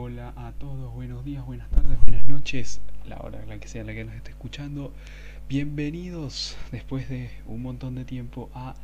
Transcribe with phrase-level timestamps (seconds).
[0.00, 3.94] Hola a todos, buenos días, buenas tardes, buenas noches, la hora la que sea la
[3.94, 4.92] que nos esté escuchando.
[5.48, 8.76] Bienvenidos después de un montón de tiempo a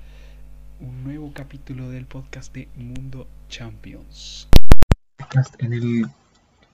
[0.81, 4.49] un nuevo capítulo del podcast de Mundo Champions.
[5.61, 6.07] En el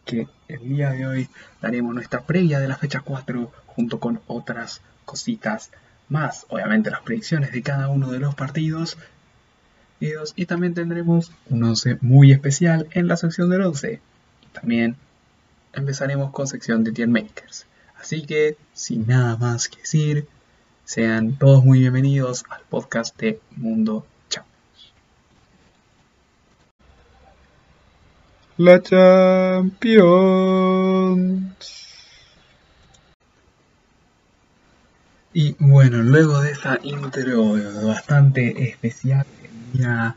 [0.07, 1.29] que el día de hoy
[1.61, 5.71] daremos nuestra previa de la fecha 4 junto con otras cositas
[6.09, 8.97] más, obviamente las predicciones de cada uno de los partidos
[10.01, 14.01] y también tendremos un 11 muy especial en la sección del 11.
[14.53, 14.97] También
[15.73, 17.67] empezaremos con sección de Tier Makers.
[17.99, 20.27] Así que, sin nada más que decir,
[20.85, 24.93] sean todos muy bienvenidos al podcast de Mundo Champions.
[28.57, 29.71] La Champions.
[35.33, 37.55] Y bueno, luego de esta intro
[37.87, 40.17] bastante especial, el día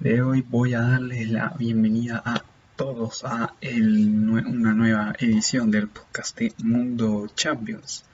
[0.00, 2.42] de hoy voy a darles la bienvenida a
[2.80, 8.06] todos a una nueva edición del podcast de Mundo Champions.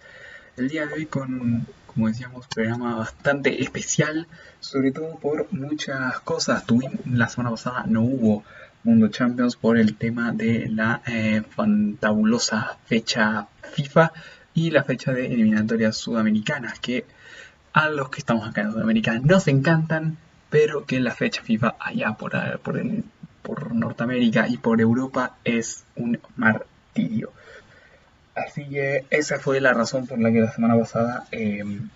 [0.57, 4.27] El día de hoy con, como decíamos, programa bastante especial,
[4.59, 6.65] sobre todo por muchas cosas.
[7.05, 8.43] La semana pasada no hubo
[8.83, 14.13] Mundo Champions por el tema de la eh, fantabulosa fecha FIFA
[14.53, 17.05] y la fecha de eliminatorias sudamericanas, que
[17.73, 20.19] a los que estamos acá en Sudamérica nos encantan,
[20.51, 23.05] pero que la fecha FIFA allá por, por el
[23.47, 27.33] por Norteamérica y por Europa es un martirio.
[28.35, 31.89] Así que esa fue la razón por la que la semana pasada em,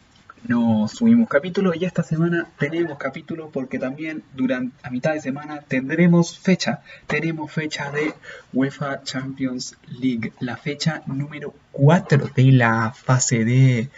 [0.47, 5.61] no subimos capítulo y esta semana tenemos capítulo porque también durante a mitad de semana
[5.67, 6.81] tendremos fecha.
[7.07, 8.15] Tenemos fecha de
[8.53, 13.91] UEFA Champions League, la fecha número 4 de la fase de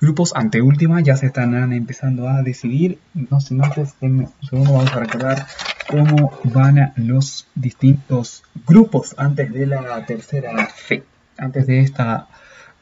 [0.00, 1.00] grupos anteúltima.
[1.00, 2.98] Ya se están empezando a decidir.
[3.14, 5.46] No sin antes, en un segundo vamos a recordar
[5.90, 11.04] cómo van los distintos grupos antes de la tercera fe,
[11.38, 12.28] antes de esta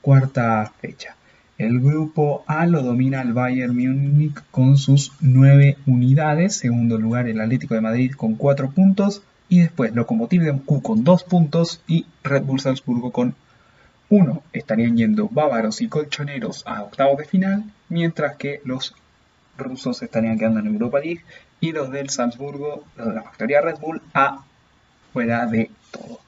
[0.01, 1.17] cuarta fecha.
[1.57, 7.41] El grupo A lo domina el Bayern Múnich con sus 9 unidades, segundo lugar el
[7.41, 12.07] Atlético de Madrid con 4 puntos y después Lokomotiv de Moscú con 2 puntos y
[12.25, 13.37] Red Bull Salzburgo con
[14.09, 14.43] 1.
[14.53, 18.95] Estarían yendo bávaros y colchoneros a octavos de final, mientras que los
[19.57, 21.25] rusos estarían quedando en Europa League
[21.61, 24.45] y los del Salzburgo, los de la factoría Red Bull, a
[25.13, 26.21] fuera de todo.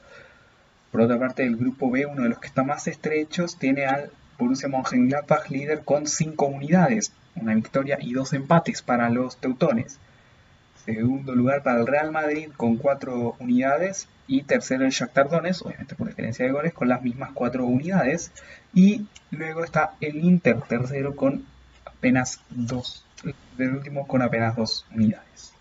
[0.93, 4.11] Por otra parte, el grupo B, uno de los que está más estrechos, tiene al
[4.39, 9.99] Borussia Mönchengladbach líder con 5 unidades, una victoria y dos empates para los teutones.
[10.85, 15.95] Segundo lugar para el Real Madrid con 4 unidades y tercero el Shakhtar Donetsk, obviamente
[15.95, 18.33] por diferencia de goles, con las mismas 4 unidades.
[18.75, 21.45] Y luego está el Inter, tercero con
[21.85, 23.07] apenas 2
[23.57, 25.53] del último con apenas dos unidades.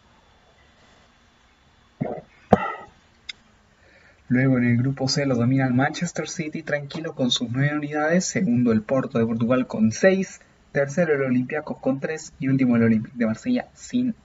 [4.28, 8.25] Luego en el grupo C lo domina el Manchester City tranquilo con sus nueve unidades,
[8.25, 12.84] segundo el Porto de Portugal con 6, tercero el Olympiacos con 3 y último el
[12.84, 14.16] Olympique de Marsella sin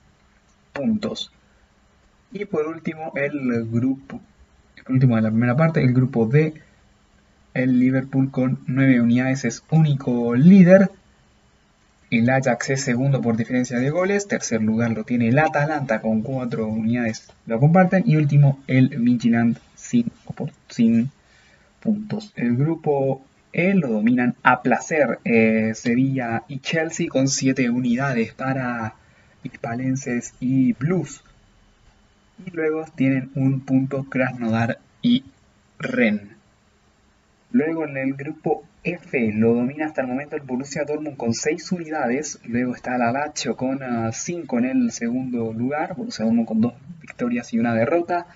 [0.73, 1.31] puntos.
[2.31, 4.19] Y por último el grupo,
[4.87, 6.53] el último de la primera parte, el grupo D,
[7.53, 10.89] el Liverpool con 9 unidades es único líder,
[12.11, 14.27] el Ajax es segundo por diferencia de goles.
[14.27, 17.31] Tercer lugar lo tiene el Atalanta con cuatro unidades.
[17.45, 18.03] Lo comparten.
[18.05, 20.11] Y último el Midtjylland sin,
[21.79, 22.33] puntos.
[22.35, 28.95] El grupo E lo dominan a placer eh, Sevilla y Chelsea con siete unidades para
[29.43, 31.23] Hispalenses y Blues.
[32.45, 35.25] Y luego tienen un punto Krasnodar y
[35.79, 36.37] Ren.
[37.51, 41.71] Luego en el grupo F lo domina hasta el momento el Borussia Dortmund con 6
[41.71, 42.39] unidades.
[42.45, 43.79] Luego está el Lazio con
[44.11, 45.95] 5 ah, en el segundo lugar.
[45.95, 48.27] Borussia Dortmund con 2 victorias y una derrota.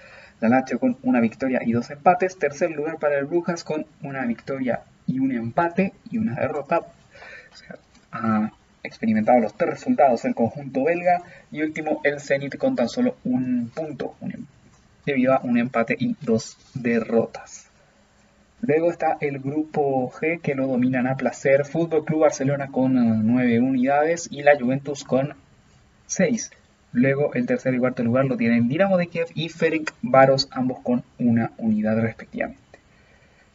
[0.41, 2.37] La Lazio con una victoria y dos empates.
[2.37, 6.81] Tercer lugar para el Brujas con una victoria y un empate y una derrota.
[8.11, 8.51] ha
[8.85, 11.23] experimentado los tres resultados el conjunto belga.
[11.51, 14.45] Y último, el Zenit con tan solo un punto em,
[15.05, 17.67] debido a un empate y dos derrotas.
[18.61, 22.93] Luego está el grupo G que lo dominan a placer Fútbol Club Barcelona con
[23.27, 25.35] 9 unidades y la Juventus con
[26.07, 26.51] 6.
[26.91, 30.79] Luego el tercer y cuarto lugar lo tienen Dinamo de Kiev y Ferenc Varos, ambos
[30.79, 32.79] con una unidad respectivamente.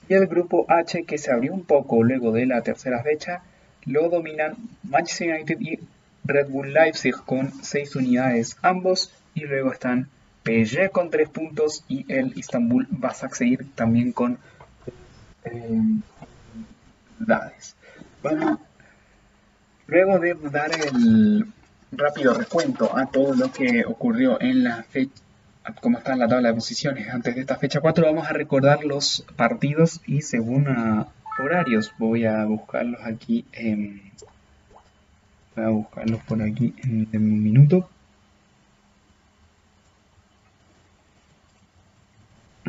[0.09, 3.43] Y el grupo H que se abrió un poco luego de la tercera fecha
[3.85, 5.79] lo dominan Manchester United y
[6.25, 10.09] Red Bull Leipzig con 6 unidades ambos y luego están
[10.45, 12.89] PSG con 3 puntos y el Istanbul
[13.33, 14.39] seguir también con
[15.45, 15.81] eh,
[18.23, 18.61] bueno,
[19.87, 21.47] luego de dar el
[21.93, 24.85] rápido recuento a todo lo que ocurrió en la
[25.81, 28.85] cómo está en la tabla de posiciones antes de esta fecha 4, vamos a recordar
[28.85, 30.67] los partidos y según
[31.41, 31.93] horarios.
[31.99, 33.45] Voy a buscarlos aquí.
[35.57, 37.89] voy a buscarlos por aquí en, un minuto.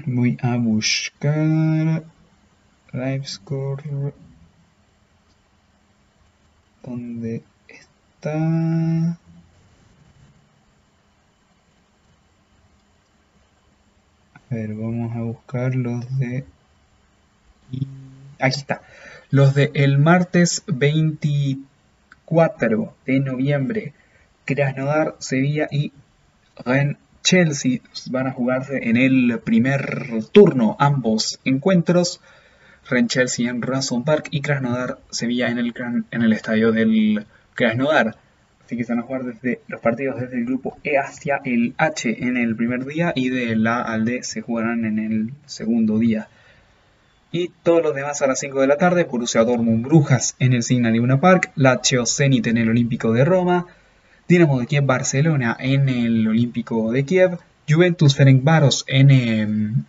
[0.06, 2.04] Voy a buscar
[2.94, 4.14] Live Score.
[6.84, 8.38] ¿Dónde está?
[14.34, 16.46] A ver, vamos a buscar los de...
[18.42, 18.82] Aquí está.
[19.30, 23.94] Los de el martes 24 de noviembre.
[24.46, 25.92] Krasnodar, Sevilla y
[26.66, 30.76] Ren Chelsea van a jugarse en el primer turno.
[30.80, 32.22] Ambos encuentros.
[32.90, 35.74] Ren Chelsea en Ransom Park y Krasnodar Sevilla en el,
[36.12, 38.18] en el estadio del Krasnodar.
[38.66, 41.76] Así que se van a jugar desde los partidos desde el grupo E hacia el
[41.78, 46.00] H en el primer día y de la al D se jugarán en el segundo
[46.00, 46.28] día.
[47.32, 50.64] Y todos los demás a las 5 de la tarde, Borussia Dortmund Brujas en el
[50.64, 53.68] Signal Iduna Park, Lazio Zenit en el Olímpico de Roma,
[54.28, 57.38] Dinamo de Kiev Barcelona en el Olímpico de Kiev,
[57.70, 59.84] Juventus Ferencváros en, em,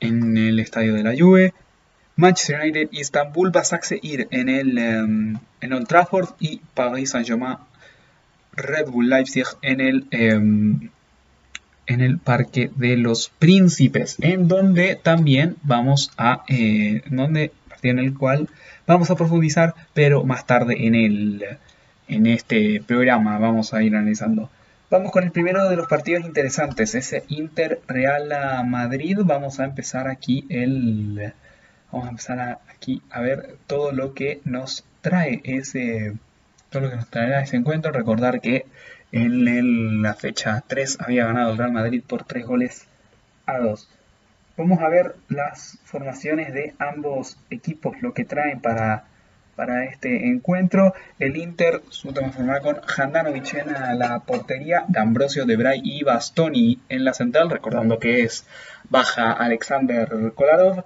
[0.00, 1.54] en el Estadio de la Juve,
[2.16, 3.52] Manchester United, Istanbul
[4.02, 7.58] ir en el em, en Old Trafford y Paris Saint-Germain
[8.54, 10.90] Red Bull Leipzig en el em,
[11.88, 17.50] en el Parque de los Príncipes, en donde también vamos a eh, donde
[17.82, 18.48] en el cual
[18.86, 21.44] vamos a profundizar, pero más tarde en el
[22.06, 24.50] en este programa vamos a ir analizando.
[24.90, 28.30] Vamos con el primero de los partidos interesantes, ese Inter Real
[28.66, 29.18] Madrid.
[29.22, 31.32] Vamos a empezar aquí el
[31.90, 36.14] Vamos a empezar aquí a ver todo lo que nos trae ese
[36.70, 37.92] todo lo que nos traerá ese encuentro.
[37.92, 38.66] Recordar que
[39.12, 42.86] en la fecha 3 había ganado el Real Madrid por 3 goles
[43.46, 43.88] a 2.
[44.56, 49.04] Vamos a ver las formaciones de ambos equipos, lo que traen para,
[49.54, 50.94] para este encuentro.
[51.18, 57.14] El Inter su formar con Handanovic en la portería, D'Ambrosio, Debray y Bastoni en la
[57.14, 58.46] central, recordando que es
[58.90, 60.84] baja Alexander Kolarov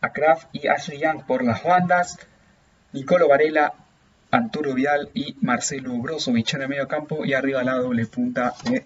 [0.00, 2.18] a Kraft y Ashley Young por las bandas,
[2.92, 3.72] Nicolo Varela,
[4.34, 8.84] Arturo Vidal y Marcelo Brozovic en el medio campo y arriba la doble punta de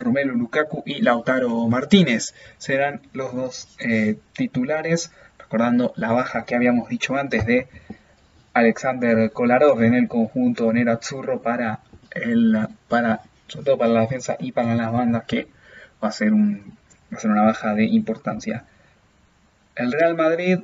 [0.00, 2.34] Romelu Lukaku y Lautaro Martínez.
[2.58, 7.68] Serán los dos eh, titulares, recordando la baja que habíamos dicho antes de
[8.52, 11.78] Alexander Kolarov en el conjunto Nerazzurro para,
[12.10, 15.46] el, para, sobre todo para la defensa y para las bandas, que
[16.02, 16.76] va a ser, un,
[17.12, 18.64] va a ser una baja de importancia.
[19.76, 20.58] El Real Madrid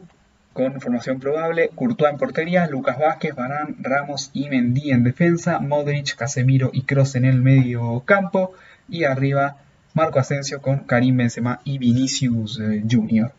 [0.52, 6.17] con formación probable, Courtois en portería, Lucas Vázquez, Barán, Ramos y Mendy en defensa, Modric,
[6.17, 8.52] Casemiro y Kroos en el medio campo
[8.88, 9.56] y arriba
[9.94, 13.32] Marco Asensio con Karim Benzema y Vinicius eh, Jr.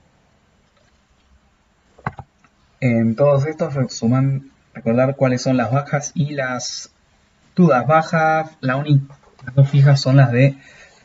[2.80, 6.92] En todos estos suman recordar cuáles son las bajas y las
[7.56, 8.50] dudas bajas.
[8.60, 10.56] La única, las dos fijas son las de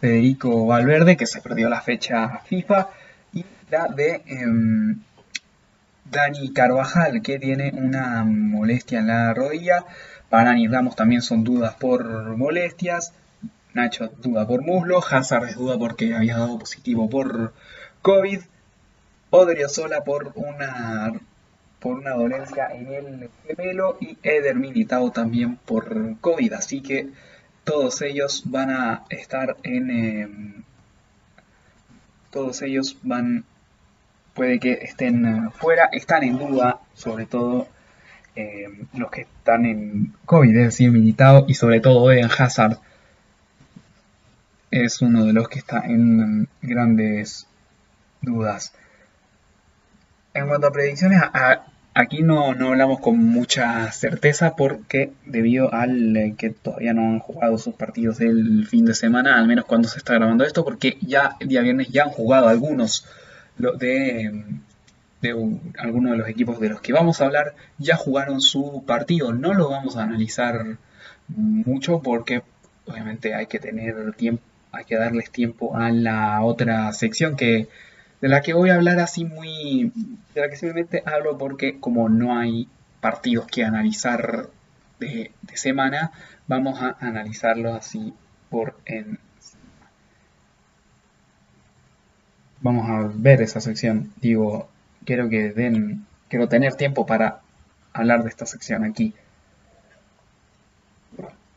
[0.00, 2.88] Federico Valverde, que se perdió la fecha FIFA
[3.34, 5.00] y la de em,
[6.10, 9.84] Dani Carvajal, que tiene una molestia en la rodilla.
[10.28, 13.12] Para y Ramos también son dudas por molestias.
[13.74, 15.00] Nacho duda por muslo.
[15.04, 17.52] Hazard es duda porque había dado positivo por
[18.02, 18.40] COVID.
[19.30, 21.12] Odriozola por una
[21.80, 26.52] por una dolencia en el gemelo y Eder Militao también por COVID.
[26.54, 27.10] Así que
[27.64, 30.62] todos ellos van a estar en, em,
[32.30, 33.44] todos ellos van,
[34.36, 37.66] puede que estén eh, fuera, están en duda, sobre todo
[38.36, 40.92] eh, los que están en COVID, es decir,
[41.48, 42.78] y sobre todo en Hazard
[44.70, 47.46] es uno de los que está en grandes
[48.20, 48.74] dudas.
[50.34, 51.22] En cuanto a predicciones,
[51.94, 57.20] aquí no, no, hablamos con mucha certeza porque debido al eh, que todavía no han
[57.20, 60.98] jugado sus partidos del fin de semana, al menos cuando se está grabando esto, porque
[61.00, 63.06] ya el día viernes ya han jugado algunos
[63.58, 64.44] de,
[65.22, 69.32] de algunos de los equipos de los que vamos a hablar, ya jugaron su partido.
[69.32, 70.78] No lo vamos a analizar
[71.28, 72.42] mucho porque
[72.86, 77.68] obviamente hay que tener tiempo, hay que darles tiempo a la otra sección que
[78.20, 79.92] de la que voy a hablar así muy,
[80.34, 82.68] de la que simplemente hablo porque como no hay
[83.00, 84.48] partidos que analizar
[84.98, 86.12] de, semana,
[86.46, 88.12] vamos a analizarlo así
[88.50, 89.18] por en...
[92.60, 94.68] Vamos a ver esa sección, digo,
[95.04, 97.40] quiero que den, quiero tener tiempo para
[97.92, 99.14] hablar de esta sección aquí.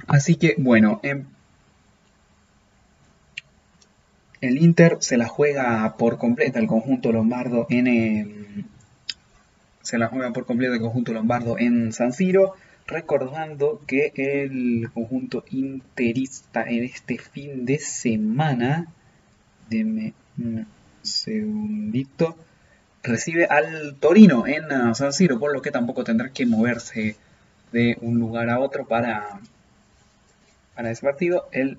[0.08, 1.28] Así que bueno, en
[4.42, 8.66] el Inter se la juega por completa el conjunto lombardo en em,
[9.82, 12.54] se la juega por completo el conjunto lombardo en San Siro,
[12.86, 18.88] recordando que el conjunto interista en este fin de semana,
[19.70, 20.68] denme un
[21.02, 22.36] segundito,
[23.04, 27.16] recibe al Torino en uh, San Siro, por lo que tampoco tendrá que moverse
[27.72, 29.40] de un lugar a otro para,
[30.76, 31.48] para ese partido.
[31.52, 31.78] El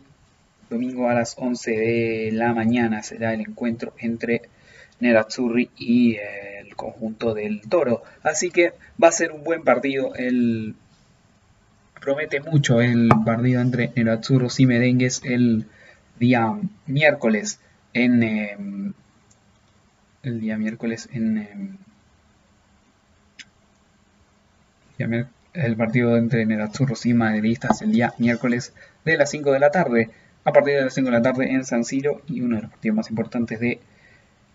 [0.68, 4.42] domingo a las 11 de la mañana será el encuentro entre
[5.00, 8.02] Nerazzurri y el conjunto del Toro.
[8.22, 10.14] Así que va a ser un buen partido.
[10.14, 10.74] El...
[12.00, 15.66] Promete mucho el partido entre Nerazzurros y Merengues el
[16.18, 17.58] día miércoles
[17.92, 18.22] en...
[18.22, 18.92] Em,
[20.22, 21.38] el día miércoles en...
[21.38, 21.76] Em,
[25.54, 28.74] el partido entre Nerazzurros y Madridistas el día miércoles
[29.04, 30.10] de las 5 de la tarde.
[30.44, 32.70] A partir de las 5 de la tarde en San Siro y uno de los
[32.70, 33.80] partidos más importantes de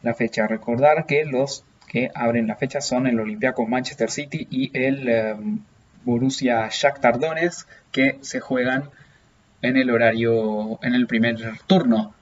[0.04, 0.48] la fecha.
[0.48, 5.60] Recordar que los que abren la fecha son el Olympiacos Manchester City y el em,
[6.04, 8.90] Borussia Shakhtar Donetsk que se juegan
[9.64, 12.14] en el horario, en el primer turno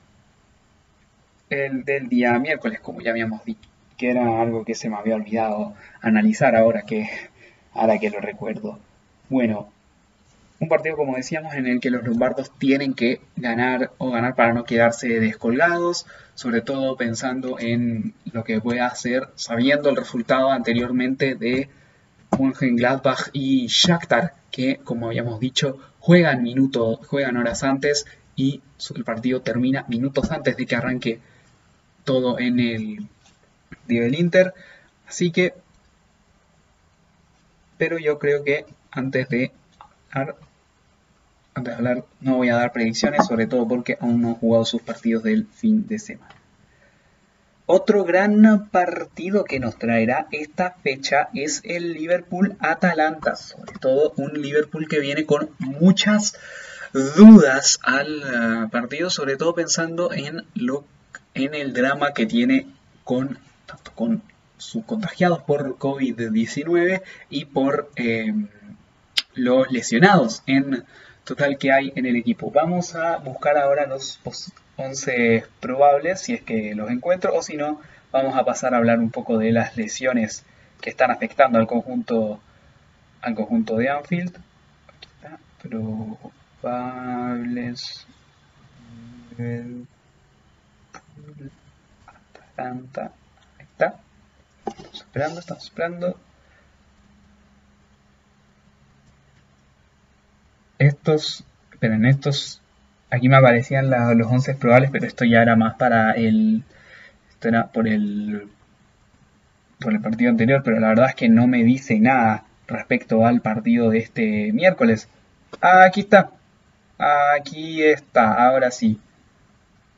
[1.59, 5.15] el del día miércoles, como ya habíamos dicho, que era algo que se me había
[5.15, 7.09] olvidado analizar ahora que,
[7.73, 8.79] ahora que lo recuerdo.
[9.29, 9.69] Bueno,
[10.59, 14.53] un partido, como decíamos, en el que los lombardos tienen que ganar o ganar para
[14.53, 16.05] no quedarse descolgados,
[16.35, 21.69] sobre todo pensando en lo que puede hacer, sabiendo el resultado anteriormente de
[22.39, 28.05] Mönchengladbach y Shakhtar, que, como habíamos dicho, juegan minutos, juegan horas antes
[28.35, 28.61] y
[28.95, 31.19] el partido termina minutos antes de que arranque
[32.03, 33.07] todo en el
[33.87, 34.53] nivel Inter.
[35.07, 35.53] Así que,
[37.77, 39.51] pero yo creo que antes de
[41.55, 44.65] antes de hablar, no voy a dar predicciones, sobre todo porque aún no han jugado
[44.65, 46.35] sus partidos del fin de semana.
[47.65, 54.87] Otro gran partido que nos traerá esta fecha es el Liverpool-Atalanta, sobre todo un Liverpool
[54.87, 56.35] que viene con muchas
[57.15, 60.83] dudas al eh, partido, sobre todo pensando en, lo,
[61.33, 62.67] en el drama que tiene
[63.03, 63.37] con,
[63.95, 64.21] con
[64.57, 68.33] sus contagiados por COVID-19 y por eh,
[69.33, 70.85] los lesionados en
[71.23, 72.51] total que hay en el equipo.
[72.51, 74.19] Vamos a buscar ahora los
[74.75, 78.99] 11 probables, si es que los encuentro, o si no, vamos a pasar a hablar
[78.99, 80.43] un poco de las lesiones
[80.81, 82.39] que están afectando al conjunto,
[83.21, 84.35] al conjunto de Anfield.
[84.87, 85.39] Aquí está,
[86.61, 88.05] probables.
[92.07, 93.11] Atlanta.
[93.59, 93.95] Ahí está.
[94.65, 96.17] Estamos esperando, estamos esperando.
[100.87, 101.43] estos,
[101.79, 102.61] pero en estos,
[103.09, 106.63] aquí me aparecían los 11 probables, pero esto ya era más para el,
[107.29, 108.47] esto era por el,
[109.79, 113.41] por el partido anterior, pero la verdad es que no me dice nada respecto al
[113.41, 115.09] partido de este miércoles.
[115.61, 116.31] Ah, aquí está,
[116.97, 118.99] aquí está, ahora sí,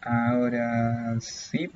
[0.05, 1.69] ahora sí.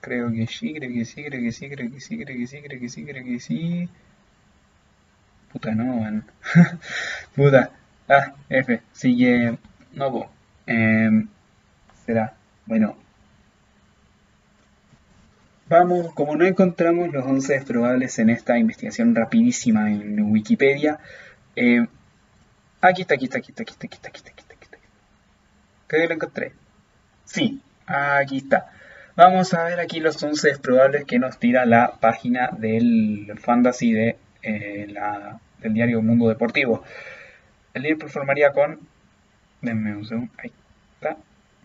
[0.00, 2.62] Creo que sí, creo que sí, creo que sí, creo que sí, creo que sí,
[2.62, 3.88] creo que sí, creo que sí.
[5.52, 6.24] Puta, no, man.
[7.36, 7.70] Puta.
[8.08, 8.80] Ah, F.
[8.92, 9.58] Sigue.
[9.92, 10.30] No,
[10.66, 11.26] eh,
[12.06, 12.34] será.
[12.66, 12.96] Bueno.
[15.68, 20.98] Vamos, como no encontramos los 11 probables en esta investigación rapidísima en Wikipedia.
[21.54, 21.86] Eh,
[22.80, 24.64] aquí está, aquí está, aquí está, aquí está, aquí está, aquí está, aquí está, aquí
[24.64, 24.78] está.
[25.86, 26.59] Creo que lo encontré.
[27.32, 28.72] Sí, aquí está.
[29.14, 34.16] Vamos a ver aquí los 11 probables que nos tira la página del Fantasy de
[34.42, 36.82] eh, la, del diario Mundo Deportivo.
[37.72, 38.80] El Liverpool formaría con.
[39.62, 40.32] Denme un segundo.
[40.38, 40.50] Ahí
[40.94, 41.18] está.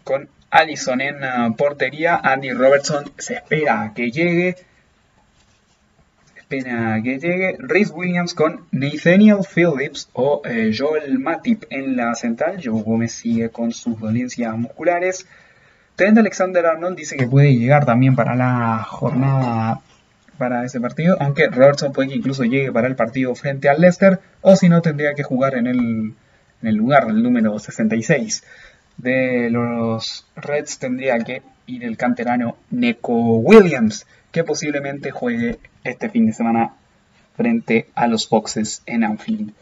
[0.04, 2.20] Con Allison en portería.
[2.24, 4.58] Andy Robertson se espera que llegue.
[6.36, 7.58] Espera que llegue.
[7.58, 12.62] Rhys Williams con Nathaniel Phillips o eh, Joel Matip en la central.
[12.64, 15.26] Joe Gómez sigue con sus dolencias musculares.
[15.96, 19.82] Trent Alexander Arnold dice que puede llegar también para la jornada
[20.38, 24.20] para ese partido, aunque Robertson puede que incluso llegue para el partido frente al Leicester,
[24.42, 25.80] o si no tendría que jugar en el,
[26.62, 28.44] en el lugar, el número 66
[28.98, 36.26] de los Reds tendría que ir el canterano Neko Williams, que posiblemente juegue este fin
[36.28, 36.74] de semana
[37.36, 39.54] frente a los Foxes en Anfield.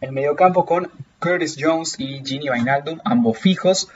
[0.00, 3.88] El mediocampo con Curtis Jones y Ginny Wijnaldum, ambos fijos.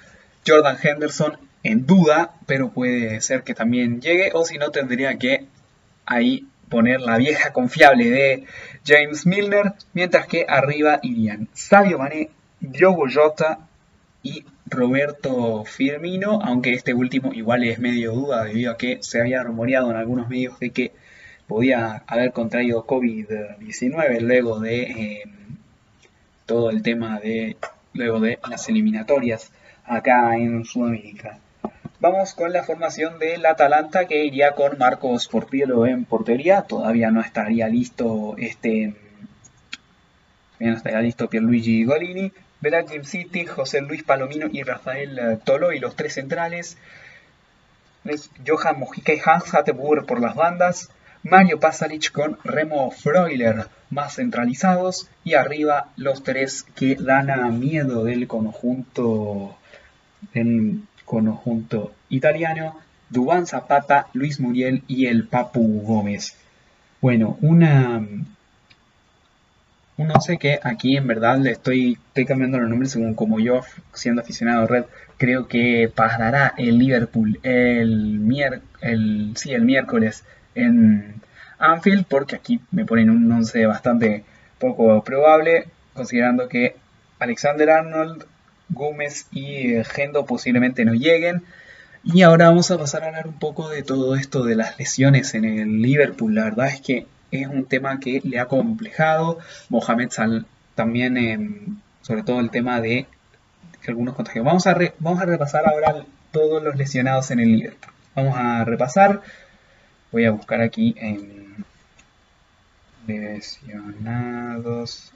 [0.47, 5.47] Jordan Henderson en duda, pero puede ser que también llegue, o si no tendría que
[6.07, 8.45] ahí poner la vieja confiable de
[8.87, 13.61] James Milner, mientras que arriba irían Sadio Mané, Diogo Jota
[14.23, 19.43] y Roberto Firmino, aunque este último igual es medio duda debido a que se había
[19.43, 20.93] rumoreado en algunos medios de que
[21.47, 25.23] podía haber contraído COVID-19 luego de eh,
[26.47, 27.57] todo el tema de
[27.93, 29.53] luego de las eliminatorias
[29.85, 31.38] acá en Sudamérica.
[32.00, 36.61] Vamos con la formación del Atalanta que iría con Marcos Portielo en portería.
[36.62, 38.95] Todavía no estaría listo este.
[40.59, 42.31] No estaría listo Pierluigi Golini.
[42.61, 46.76] Verá Jim City, José Luis Palomino y Rafael eh, Tolo y los tres centrales.
[48.47, 50.91] Johan Mojica y Hans Hatteburg por las bandas.
[51.23, 55.09] Mario Pasalic con Remo Freuler más centralizados.
[55.25, 59.57] Y arriba los tres que dan a miedo del conjunto.
[60.33, 62.78] En, conjunto italiano,
[63.11, 66.37] Dubán Zapata, Luis Muriel y el Papu Gómez.
[67.00, 68.07] Bueno, una...
[69.97, 73.61] No sé que aquí en verdad le estoy, cambiando los nombres según como yo,
[73.93, 74.85] siendo aficionado a Red,
[75.19, 78.21] creo que pasará el Liverpool el,
[78.81, 80.25] el, sí, el miércoles
[80.57, 81.23] en
[81.61, 84.25] Anfield, porque aquí me ponen un 11 bastante
[84.59, 86.75] poco probable, considerando que
[87.21, 88.26] Alexander Arnold,
[88.75, 91.43] Gómez y Gendo posiblemente no lleguen.
[92.04, 95.35] Y ahora vamos a pasar a hablar un poco de todo esto de las lesiones
[95.35, 96.35] en el Liverpool.
[96.35, 99.38] La verdad es que es un tema que le ha complejado.
[99.71, 103.07] Mohamed Sal también, em, sobre todo el tema de
[103.88, 104.45] algunos contagios.
[104.45, 107.93] Vamos a, vamos a repasar ahora todos los lesionados en el Liverpool.
[108.14, 109.23] Vamos a repasar.
[110.12, 111.64] Voy a buscar aquí en
[113.07, 115.12] lesionados.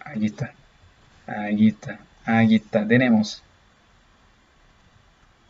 [0.00, 0.54] Ahí está.
[1.26, 1.98] Ahí está.
[2.24, 3.42] Ahí está, tenemos.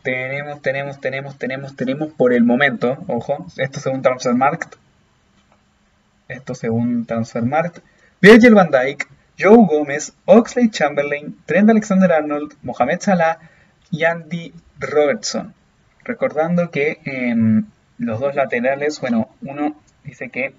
[0.01, 4.75] Tenemos, tenemos, tenemos, tenemos, tenemos por el momento, ojo, esto según Transfermarkt.
[6.27, 7.79] Esto según Transfermarkt.
[8.21, 9.07] Virgil van Dijk,
[9.39, 13.39] Joe Gómez, Oxley Chamberlain, Trent Alexander Arnold, Mohamed Salah
[13.91, 15.53] y Andy Robertson.
[16.03, 17.65] Recordando que em,
[17.97, 20.53] los dos laterales, bueno, uno dice que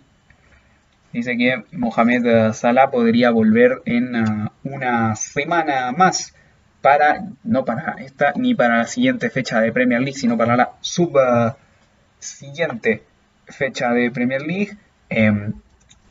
[1.15, 6.35] Dice que Mohamed Salah podría volver en uh, una semana más
[6.81, 10.73] para, no para esta ni para la siguiente fecha de Premier League, sino para la
[10.81, 13.05] subsiguiente
[13.47, 14.77] fecha de Premier League.
[15.09, 15.53] Em,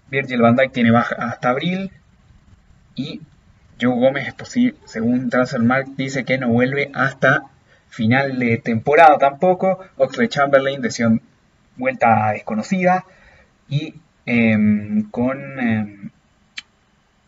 [0.10, 1.92] Virgil van Dijk tiene baja hasta abril
[2.96, 3.20] y
[3.82, 7.44] Joe Gómez es posible, según Transfermarkt dice que no vuelve hasta
[7.90, 9.80] final de temporada tampoco.
[9.98, 11.22] Oxley Chamberlain, decisión
[11.76, 13.04] vuelta desconocida
[13.68, 16.10] y Em, con em,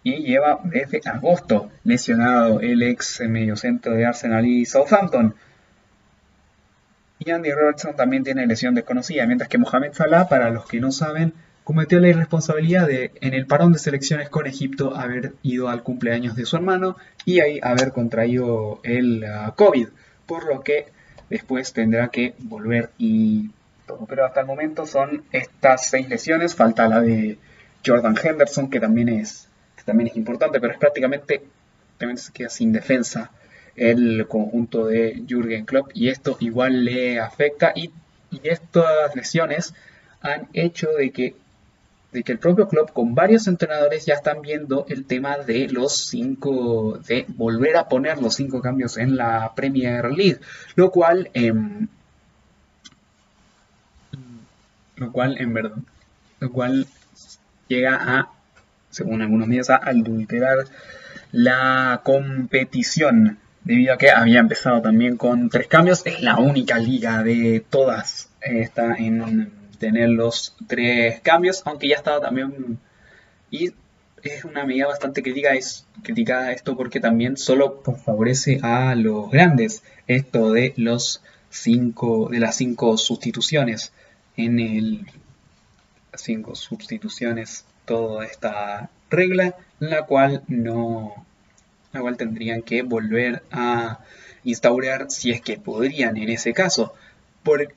[0.04, 5.34] y lleva desde agosto lesionado el ex mediocentro de Arsenal y Southampton.
[7.18, 10.92] Y Andy Robertson también tiene lesión desconocida, mientras que Mohamed Salah, para los que no
[10.92, 15.82] saben, cometió la irresponsabilidad de, en el parón de selecciones con Egipto, haber ido al
[15.82, 19.88] cumpleaños de su hermano y ahí haber contraído el uh, COVID,
[20.28, 20.86] por lo que
[21.32, 23.50] después tendrá que volver y
[24.08, 26.56] pero hasta el momento son estas seis lesiones.
[26.56, 27.38] Falta la de
[27.86, 29.48] Jordan Henderson, que también es,
[29.86, 31.44] también es importante, pero es prácticamente
[31.98, 33.32] también queda sin defensa
[33.76, 37.92] el conjunto de Jürgen Klopp y esto igual le afecta y,
[38.44, 39.74] estas lesiones
[40.20, 41.36] han hecho de que,
[42.12, 45.96] de que el propio Klopp con varios entrenadores ya están viendo el tema de los
[46.08, 50.40] cinco, de volver a poner los cinco cambios en la Premier League,
[50.76, 51.88] lo cual em,
[54.96, 55.78] lo cual en verdad,
[56.40, 56.88] lo cual
[57.68, 58.32] llega a,
[58.90, 60.66] según algunos medios, a adulterar
[61.32, 67.24] la competición, debido a que había empezado también con tres cambios, es la única liga
[67.24, 72.80] de todas, está en tener los tres cambios, aunque ya estaba también,
[73.52, 73.74] y
[74.24, 79.84] es una medida bastante crítica, es criticada esto porque también solo favorece a los grandes,
[80.08, 83.92] esto de los cinco, de las cinco sustituciones
[84.38, 85.06] en el
[86.14, 91.26] cinco sustituciones toda esta regla, la cual no
[91.96, 94.00] la cual tendrían que volver a
[94.44, 96.94] instaurar si es que podrían en ese caso.
[97.42, 97.74] Por,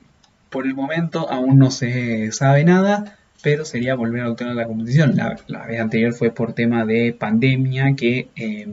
[0.49, 5.15] por el momento aún no se sabe nada, pero sería volver a obtener la competición.
[5.15, 8.67] La, vez anterior fue por tema de pandemia que eh,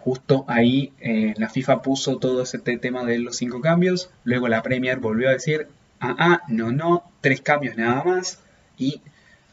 [0.00, 4.10] justo ahí eh, la FIFA puso todo ese tema de los cinco cambios.
[4.24, 5.68] Luego la Premier volvió a decir
[6.00, 8.40] ah, ah, no, no, tres cambios nada más.
[8.76, 9.00] Y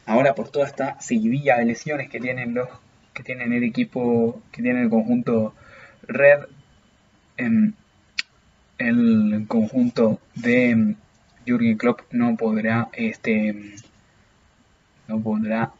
[0.05, 2.69] ahora por toda esta seguidilla de lesiones que tienen los
[3.13, 5.55] que tienen el equipo, que tiene el conjunto
[6.07, 6.45] Red,
[7.37, 7.75] en
[8.77, 10.95] el conjunto de
[11.45, 13.75] Jürgen Klopp no podrá, este,
[15.07, 15.71] no podrá.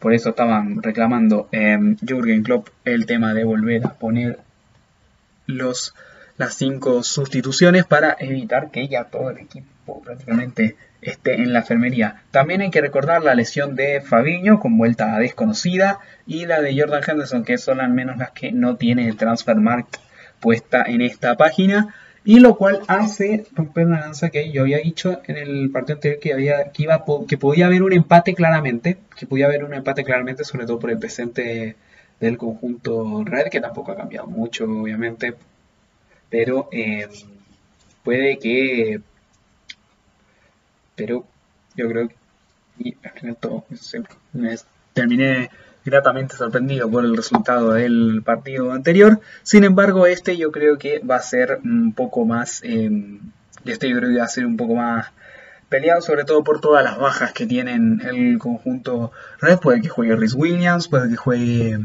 [0.00, 4.40] Por eso estaban reclamando eh, Jürgen Klopp el tema de volver a poner
[5.46, 5.94] los,
[6.36, 12.22] las cinco sustituciones para evitar que ya todo el equipo prácticamente esté en la enfermería.
[12.30, 17.02] También hay que recordar la lesión de Fabiño con vuelta desconocida y la de Jordan
[17.06, 19.96] Henderson, que son al menos las que no tiene el Transfermarkt
[20.40, 21.94] puesta en esta página.
[22.24, 26.20] Y lo cual hace romper una lanza que yo había dicho en el partido anterior
[26.20, 30.04] que, había, que, iba, que podía haber un empate claramente, que podía haber un empate
[30.04, 31.74] claramente, sobre todo por el presente
[32.20, 35.34] del conjunto Red, que tampoco ha cambiado mucho, obviamente,
[36.32, 37.06] pero eh,
[38.02, 39.02] puede que,
[40.96, 41.26] pero
[41.76, 42.16] yo creo que,
[42.78, 43.64] y al final todo,
[44.32, 44.56] me
[44.94, 45.50] terminé
[45.84, 49.20] gratamente sorprendido por el resultado del partido anterior.
[49.42, 52.90] Sin embargo, este yo creo que va a ser un poco más, eh,
[53.66, 55.08] este yo creo que va a ser un poco más
[55.68, 59.58] peleado, sobre todo por todas las bajas que tienen el conjunto Red.
[59.58, 61.78] Puede que juegue Rhys Williams, puede que juegue...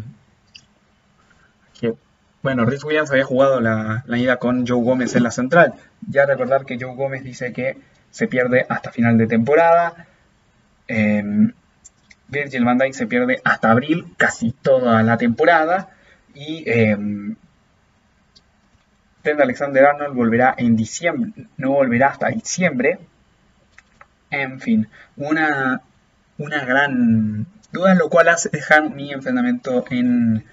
[2.47, 5.73] bueno, Rhys Williams había jugado la, ida con Joe Gómez en la central.
[6.09, 7.75] Ya recordar que Joe Gómez dice que
[8.09, 10.07] se pierde hasta final de temporada.
[10.87, 11.51] Eh,
[12.29, 15.89] Virgil van Dijk se pierde hasta abril, casi toda la temporada.
[16.33, 16.97] Y eh,
[19.25, 22.97] Alexander Arnold volverá en diciembre, no volverá hasta diciembre.
[24.29, 25.81] En fin, una,
[26.37, 30.45] una gran duda, lo cual hace dejar mi enfrentamiento en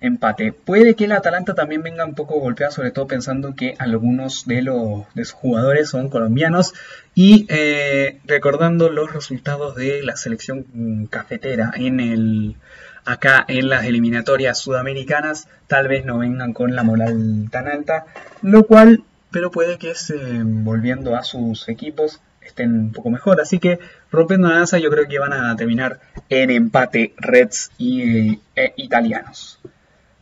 [0.00, 0.52] empate.
[0.52, 4.62] Puede que el Atalanta también venga un poco golpeado, sobre todo pensando que algunos de
[4.62, 6.74] los, jugadores son colombianos
[7.14, 12.56] y eh, recordando los resultados de la selección cafetera en el
[13.04, 18.04] acá en las eliminatorias sudamericanas, tal vez no vengan con la moral tan alta,
[18.42, 23.40] lo cual, pero puede que se, volviendo a sus equipos estén un poco mejor.
[23.40, 23.78] Así que
[24.10, 29.60] rompiendo la danza, yo creo que van a terminar en empate Reds y e italianos.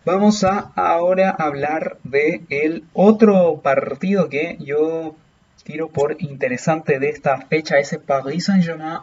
[0.07, 5.17] Vamos a ahora hablar de el otro partido que yo
[5.65, 9.01] tiro por interesante de esta fecha, ese Paris Saint-Germain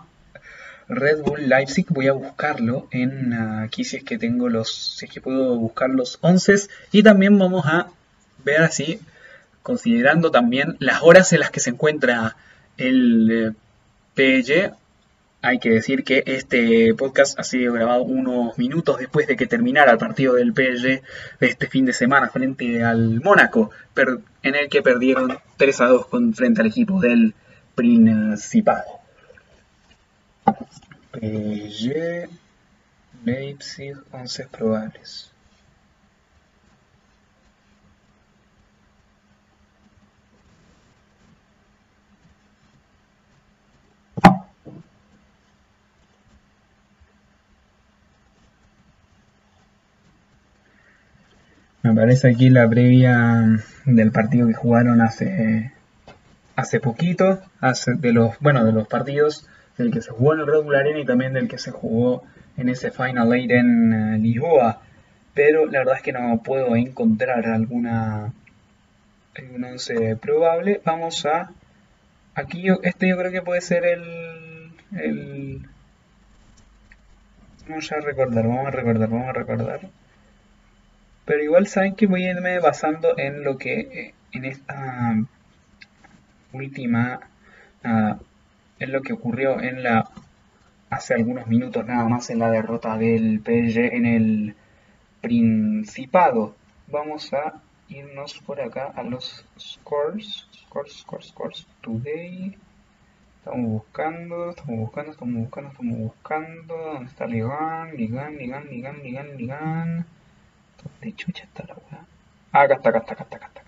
[0.88, 1.88] Red Bull Leipzig.
[1.90, 5.90] Voy a buscarlo en aquí si es que tengo los, si es que puedo buscar
[5.90, 7.90] los 11 y también vamos a
[8.46, 9.02] ver así,
[9.62, 12.38] considerando también las horas en las que se encuentra
[12.78, 13.54] el
[14.16, 14.74] eh,
[15.44, 19.92] hay que decir que este podcast ha sido grabado unos minutos después de que terminara
[19.92, 21.04] el partido del PSG
[21.40, 23.70] de este fin de semana frente al Mónaco,
[24.42, 27.36] en el que perdieron 3 a 2 con, frente al equipo del
[27.76, 28.86] Principado.
[31.12, 32.30] PSG,
[33.26, 35.33] Leipzig, 11 probables.
[51.84, 55.74] Me aparece aquí la previa del partido que jugaron hace
[56.56, 57.42] hace poquito,
[57.86, 61.00] de los bueno de los partidos del que se jugó en el Red Bull Arena
[61.00, 62.24] y también del que se jugó
[62.56, 64.82] en ese Final Eight en eh, Lisboa.
[65.34, 68.32] Pero la verdad es que no puedo encontrar alguna
[69.36, 70.80] algún once probable.
[70.86, 71.52] Vamos a
[72.34, 75.68] aquí este yo creo que puede ser el el
[77.68, 79.82] vamos a recordar, vamos a recordar, vamos a recordar.
[81.26, 85.16] Pero igual saben que voy a irme basando en lo que eh, en esta
[86.52, 87.20] última
[87.86, 88.16] uh,
[88.80, 90.10] en lo que ocurrió en la
[90.90, 94.56] hace algunos minutos nada más en la derrota del PSG en el
[95.22, 96.54] Principado.
[96.88, 102.58] Vamos a irnos por acá a los scores, scores, scores, scores today.
[103.40, 106.76] Estamos buscando, estamos buscando, estamos buscando, estamos buscando.
[106.76, 107.96] ¿Dónde está Ligan?
[107.96, 110.06] Ligan, Ligan, Ligan, Ligan, Ligan.
[110.84, 112.06] ¿Dónde chucha está la weá?
[112.52, 113.62] Ah, acá está, acá está, acá está.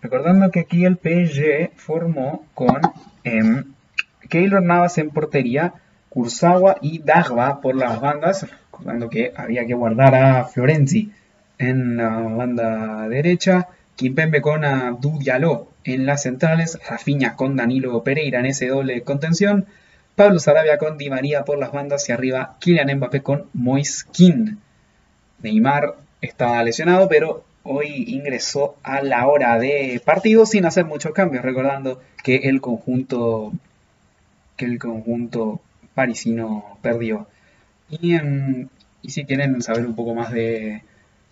[0.00, 2.80] Recordando que aquí el PSG formó con
[3.24, 3.64] eh,
[4.28, 5.74] Keylor Navas en portería,
[6.08, 11.12] Kurzawa y Dagba por las bandas, recordando que había que guardar a Florenzi
[11.58, 18.38] en la banda derecha, Kimpembe con Abdou Diallo en las centrales, Rafinha con Danilo Pereira
[18.38, 19.66] en ese doble contención,
[20.14, 24.58] Pablo Sarabia con Di María por las bandas y arriba Kylian Mbappé con Moiskin.
[25.42, 31.44] Neymar estaba lesionado, pero hoy ingresó a la hora de partido sin hacer muchos cambios,
[31.44, 33.52] recordando que el conjunto
[34.56, 35.60] que el conjunto
[35.94, 37.28] parisino perdió.
[37.88, 38.18] Y,
[39.08, 40.82] si quieren saber un poco más de,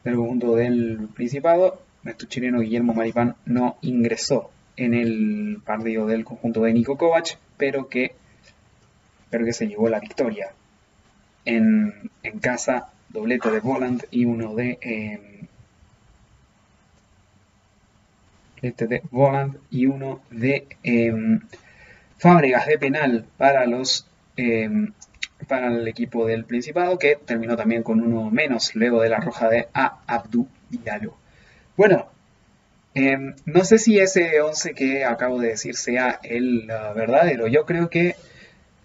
[0.05, 6.63] del conjunto del Principado, nuestro chileno Guillermo Maripán no ingresó en el partido del conjunto
[6.63, 8.15] de Nico Kovac, pero que,
[9.29, 10.53] pero que se llevó la victoria
[11.45, 14.79] en, en casa doblete de Volant y uno de,
[18.63, 21.41] este de Voland y uno de em,
[22.19, 24.93] Fábregas de penal para los em,
[25.49, 29.49] para el equipo del Principado, que terminó también con uno menos luego de la roja
[29.49, 30.01] de A.
[30.07, 31.15] Abdu Diallo.
[31.77, 32.09] Bueno,
[33.45, 37.47] no sé si ese 11 que acabo de decir sea el verdadero.
[37.47, 38.17] Yo creo que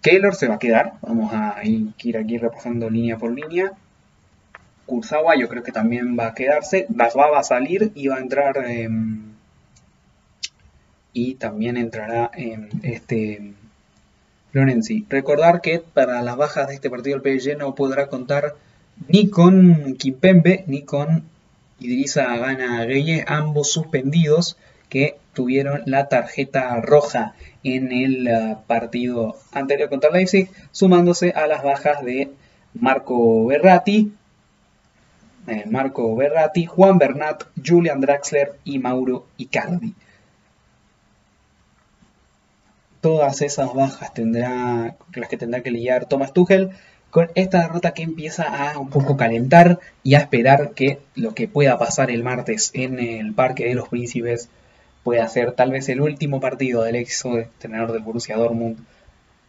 [0.01, 0.93] Keylor se va a quedar.
[1.01, 3.71] Vamos a ir aquí repasando línea por línea.
[4.91, 6.85] Kurzawa yo creo que también va a quedarse.
[6.89, 7.07] Va
[7.39, 8.55] a salir y va a entrar...
[11.13, 13.53] y también entrará en este
[14.51, 15.05] Lorenzi.
[15.09, 18.55] Recordar que para las bajas de este partido el PSG no podrá contar
[19.07, 21.23] ni con Kimpembe ni con
[21.79, 24.57] Idrissa Gana Gueye, ambos suspendidos
[24.89, 31.63] que tuvieron la tarjeta roja en el uh, partido anterior contra Leipzig, sumándose a las
[31.63, 32.29] bajas de
[32.73, 34.11] Marco Berratti,
[35.47, 39.93] eh, Marco Berratti, Juan Bernat, Julian Draxler y Mauro Icardi.
[43.01, 46.69] Todas esas bajas tendrá, las que tendrá que lidiar Thomas Tuchel
[47.09, 51.47] con esta derrota que empieza a un poco calentar y a esperar que lo que
[51.47, 54.49] pueda pasar el martes en el Parque de los Príncipes
[55.03, 58.77] pueda ser tal vez el último partido del ex entrenador del Borussia Dortmund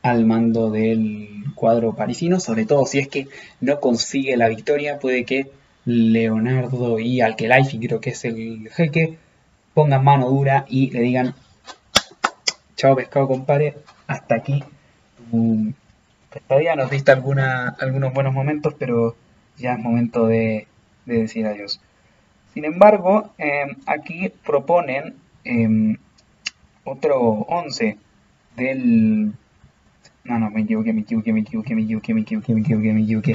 [0.03, 3.29] al mando del cuadro parisino, sobre todo si es que
[3.61, 5.51] no consigue la victoria, puede que
[5.85, 9.19] Leonardo y Alkelaifi, creo que es el jeque,
[9.75, 11.35] pongan mano dura y le digan
[12.83, 13.77] Chao pescado compadre,
[14.09, 14.65] hasta aquí.
[16.49, 19.15] todavía nos diste alguna, algunos buenos momentos, pero
[19.57, 20.67] ya es momento de,
[21.07, 21.81] decir adiós.
[22.55, 25.15] Sin embargo, em, aquí proponen
[25.45, 25.97] em,
[26.83, 27.99] otro 11
[28.57, 29.33] del...
[30.25, 33.03] No, no, me equivoqué, me equivoqué, me equivoqué, me equivoqué, me equivoqué, me equivoqué, me
[33.03, 33.33] equivoqué.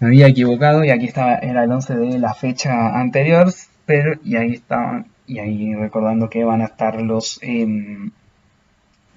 [0.00, 3.52] Me había equivocado y aquí estaba, era el 11 de la fecha anterior,
[3.86, 7.38] pero y ahí estaban, y ahí recordando que van a estar los...
[7.42, 8.10] Em,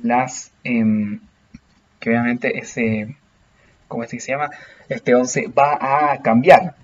[0.04, 1.22] las em,
[2.00, 3.16] que obviamente ese
[3.88, 4.50] como es que se llama
[4.90, 6.76] este 11 va a cambiar.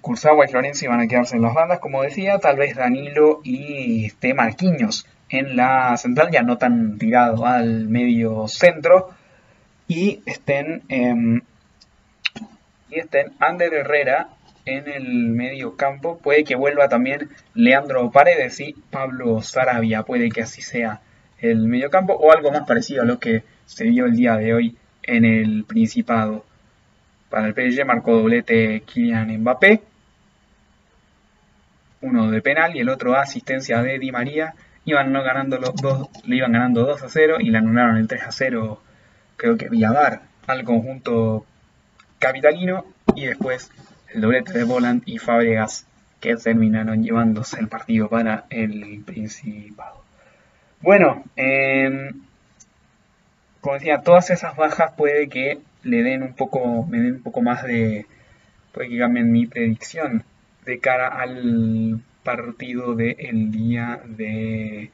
[0.00, 4.06] Kurzawa y Florencia van a quedarse en las bandas como decía tal vez Danilo y
[4.06, 9.10] este Marquinhos en la central ya no tan tirado al medio centro
[9.88, 11.42] y estén em,
[12.90, 14.28] y estén Ander Herrera
[14.64, 20.42] en el medio campo puede que vuelva también Leandro Paredes y Pablo Sarabia puede que
[20.42, 21.00] así sea
[21.38, 24.76] el mediocampo o algo más parecido a lo que se vio el día de hoy
[25.02, 26.44] en el Principado.
[27.30, 29.82] Para el PSG marcó doblete Kylian Mbappé,
[32.00, 34.54] uno de penal y el otro asistencia de Di María.
[34.84, 38.22] Iban ganando los dos, le iban ganando 2 a 0 y le anularon el 3
[38.22, 38.80] a 0,
[39.36, 41.44] creo que Villadar, al conjunto
[42.18, 42.84] capitalino.
[43.14, 43.70] Y después
[44.12, 45.86] el doblete de Volant y Fabregas
[46.20, 50.02] que terminaron llevándose el partido para el Principado.
[50.80, 52.22] Bueno, em,
[53.60, 57.42] como decía, todas esas bajas puede que le den un poco, me den un poco
[57.42, 58.06] más de,
[58.72, 60.24] puede que cambien mi predicción
[60.64, 64.90] de cara al partido del día de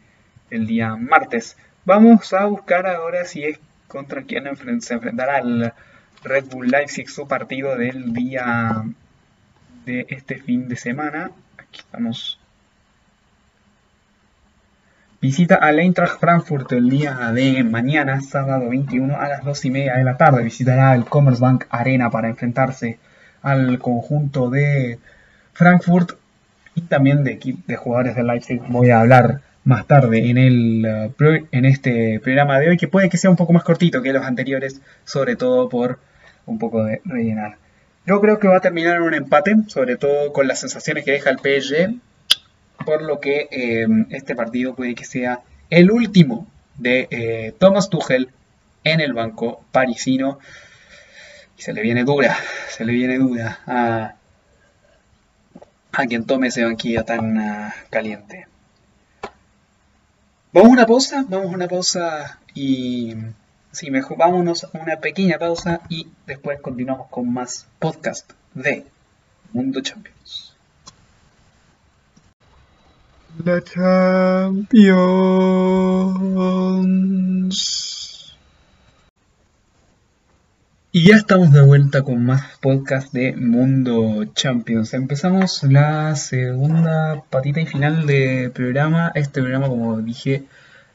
[0.50, 1.56] el día martes.
[1.84, 3.58] Vamos a buscar ahora si es
[3.88, 4.44] contra quién
[4.82, 5.72] se enfrentará el
[6.24, 8.84] Red Bull Leipzig su partido del día
[9.84, 11.30] de este fin de semana.
[11.58, 12.38] Aquí estamos
[15.22, 19.94] Visita al Eintracht Frankfurt el día de mañana, sábado 21 a las 2 y media
[19.94, 20.42] de la tarde.
[20.42, 22.98] Visitará el Commerzbank Arena para enfrentarse
[23.40, 24.98] al conjunto de
[25.52, 26.18] Frankfurt
[26.74, 28.62] y también de, de jugadores de Leipzig.
[28.68, 33.08] Voy a hablar más tarde en, el, uh, en este programa de hoy, que puede
[33.08, 36.00] que sea un poco más cortito que los anteriores, sobre todo por
[36.46, 37.56] un poco de rellenar.
[38.06, 41.12] Yo creo que va a terminar en un empate, sobre todo con las sensaciones que
[41.12, 42.00] deja el PSG
[42.84, 48.30] por lo que eh, este partido puede que sea el último de eh, Thomas Tuchel
[48.84, 50.38] en el banco parisino.
[51.58, 52.36] Y se le viene dura,
[52.68, 54.14] se le viene dura a,
[55.92, 58.46] a quien tome ese banquillo tan ah, caliente.
[60.52, 63.14] Vamos a una pausa, vamos a una pausa y
[63.72, 68.84] sí, mejor vámonos a una pequeña pausa y después continuamos con más podcast de
[69.52, 70.54] Mundo Champions.
[73.44, 74.92] La Champions.
[80.94, 84.92] Y ya estamos de vuelta con más podcast de Mundo Champions.
[84.92, 89.10] Empezamos la segunda patita y final de programa.
[89.14, 90.44] Este programa, como dije,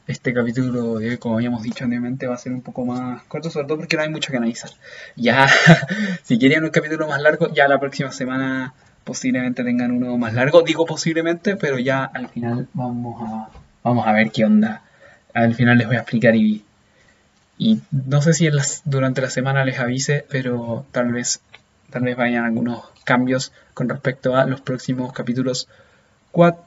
[0.08, 3.76] este capítulo como habíamos dicho anteriormente, va a ser un poco más corto, sobre todo
[3.76, 4.70] porque no hay mucho que analizar.
[5.16, 5.48] Ya,
[6.24, 10.62] si querían un capítulo más largo, ya la próxima semana posiblemente tengan uno más largo.
[10.62, 13.48] Digo posiblemente, pero ya al final vamos a,
[13.84, 14.82] vamos a ver qué onda.
[15.34, 16.64] Al final les voy a explicar y,
[17.58, 18.48] y no sé si
[18.84, 21.40] durante la semana les avise, pero tal vez,
[21.90, 25.68] tal vez vayan algunos cambios con respecto a los próximos capítulos
[26.32, 26.62] 4,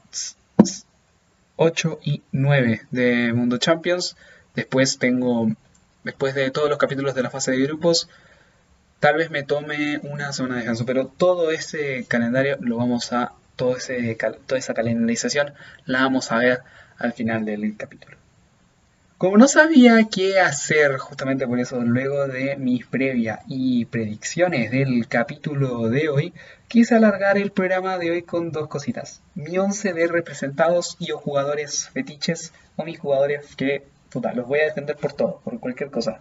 [1.56, 4.16] 8 y 9 de Mundo Champions.
[4.54, 5.48] Después tengo,
[6.04, 8.08] después de todos los capítulos de la fase de grupos,
[9.00, 13.32] tal vez me tome una semana de descanso, pero todo ese calendario lo vamos a,
[13.56, 15.54] todo ese, toda esa calendarización
[15.86, 16.60] la vamos a ver
[16.98, 18.21] al final del capítulo.
[19.22, 25.06] Como no sabía qué hacer justamente por eso, luego de mis previas y predicciones del
[25.06, 26.34] capítulo de hoy,
[26.66, 29.22] quise alargar el programa de hoy con dos cositas.
[29.36, 34.58] Mi 11 de representados y o jugadores fetiches, o mis jugadores que, puta, los voy
[34.58, 36.20] a defender por todo, por cualquier cosa.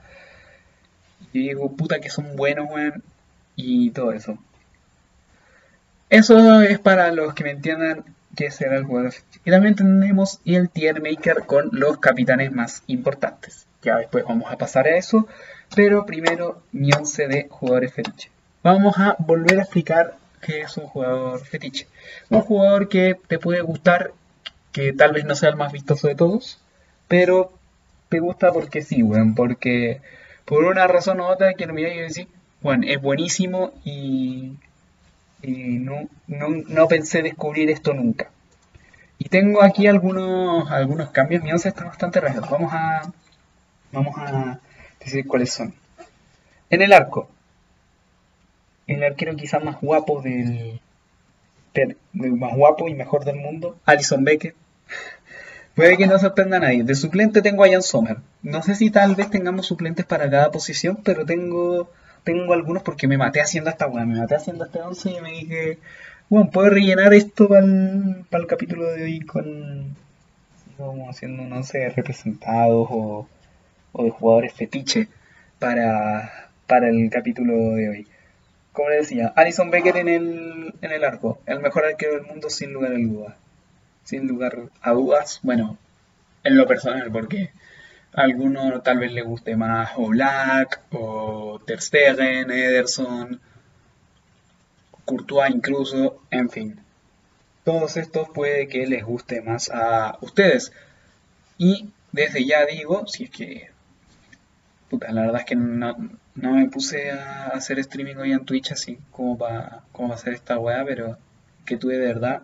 [1.33, 3.01] Y digo, puta, que son buenos, weón.
[3.55, 4.37] Y todo eso.
[6.11, 9.13] Eso es para los que me entiendan qué será el jugador.
[9.45, 13.67] Y también tenemos el tier maker con los capitanes más importantes.
[13.81, 15.27] Ya después vamos a pasar a eso.
[15.75, 18.29] Pero primero mi 11 de jugadores fetiche.
[18.63, 21.87] Vamos a volver a explicar qué es un jugador fetiche.
[22.29, 24.11] Un jugador que te puede gustar,
[24.71, 26.59] que tal vez no sea el más vistoso de todos,
[27.07, 27.53] pero
[28.09, 30.01] te gusta porque sí, weón, porque
[30.45, 32.27] por una razón u otra que lo miré y decís,
[32.61, 34.57] bueno, es buenísimo y,
[35.43, 38.29] no, no, pensé descubrir esto nunca.
[39.17, 42.47] Y tengo aquí algunos, algunos cambios, mi once está bastante rápido.
[42.49, 43.11] Vamos a,
[43.91, 44.59] vamos a
[44.99, 45.73] decir cuáles son.
[46.69, 47.29] En el arco,
[48.87, 50.79] el arquero quizás más guapo del,
[52.13, 54.55] más guapo y mejor del mundo, Alison Beckett.
[55.75, 56.83] Puede que no sorprenda a nadie.
[56.83, 58.17] De suplente tengo a Jan Sommer.
[58.43, 61.89] No sé si tal vez tengamos suplentes para cada posición, pero tengo
[62.23, 64.05] tengo algunos porque me maté haciendo esta weá.
[64.05, 65.79] Me maté haciendo este 11 y me dije,
[66.29, 69.95] bueno, puedo rellenar esto para el, capítulo de hoy con.
[70.77, 73.27] Como haciendo un 11 de representados o,
[73.91, 75.07] o de jugadores fetiche
[75.59, 78.07] para, para el capítulo de hoy.
[78.71, 82.49] Como le decía, Alison Becker en el, en el arco, el mejor arquero del mundo
[82.49, 83.35] sin lugar a dudas
[84.03, 85.39] sin lugar a dudas.
[85.43, 85.77] Bueno,
[86.43, 87.51] en lo personal, porque
[88.13, 93.39] alguno tal vez le guste más o Black, o Ter Stegen, Ederson,
[95.05, 96.79] Courtois incluso, en fin.
[97.63, 100.71] Todos estos puede que les guste más a ustedes.
[101.57, 103.69] Y desde ya digo, si es que...
[104.89, 105.95] Puta, la verdad es que no,
[106.35, 110.83] me puse a hacer streaming hoy en Twitch así como para como hacer esta weá,
[110.85, 111.17] pero
[111.65, 112.41] que tuve de verdad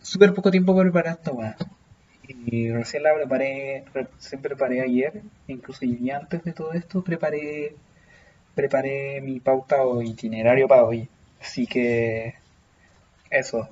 [0.00, 1.56] súper poco tiempo para preparar esta weá.
[2.46, 3.84] Y recién la preparé,
[4.18, 7.74] se preparé ayer, incluso y antes de todo esto preparé
[8.54, 11.08] preparé mi pauta o itinerario para hoy.
[11.40, 12.34] Así que
[13.30, 13.68] eso.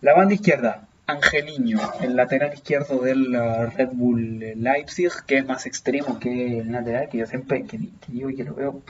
[0.00, 5.66] La banda izquierda, Angeliño, el lateral izquierdo del uh, Red Bull Leipzig, que es más
[5.66, 8.82] extremo que el lateral, que yo siempre que, digo y que lo veo,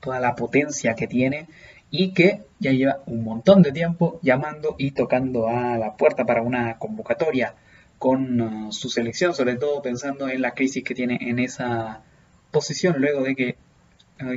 [0.00, 1.46] toda la potencia que tiene
[1.90, 6.42] y que ya lleva un montón de tiempo llamando y tocando a la puerta para
[6.42, 7.54] una convocatoria
[8.02, 12.02] con uh, su selección, sobre todo pensando en la crisis que tiene en esa
[12.50, 13.56] posición luego de que,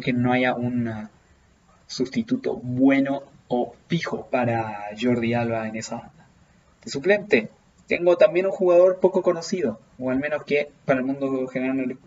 [0.04, 1.10] que no haya un uh,
[1.88, 6.28] sustituto bueno o fijo para Jordi Alba en esa banda.
[6.84, 7.50] De suplente,
[7.88, 11.98] tengo también un jugador poco conocido, o al menos que para el mundo general,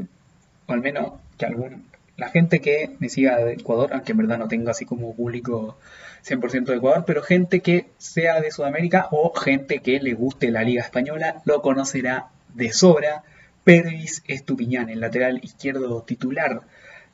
[0.68, 1.86] o al menos que algún
[2.18, 5.78] la gente que me siga de Ecuador, aunque en verdad no tengo así como público
[6.26, 10.64] 100% de Ecuador, pero gente que sea de Sudamérica o gente que le guste la
[10.64, 13.22] Liga Española, lo conocerá de sobra.
[13.62, 16.62] Pervis Estupiñán, el lateral izquierdo titular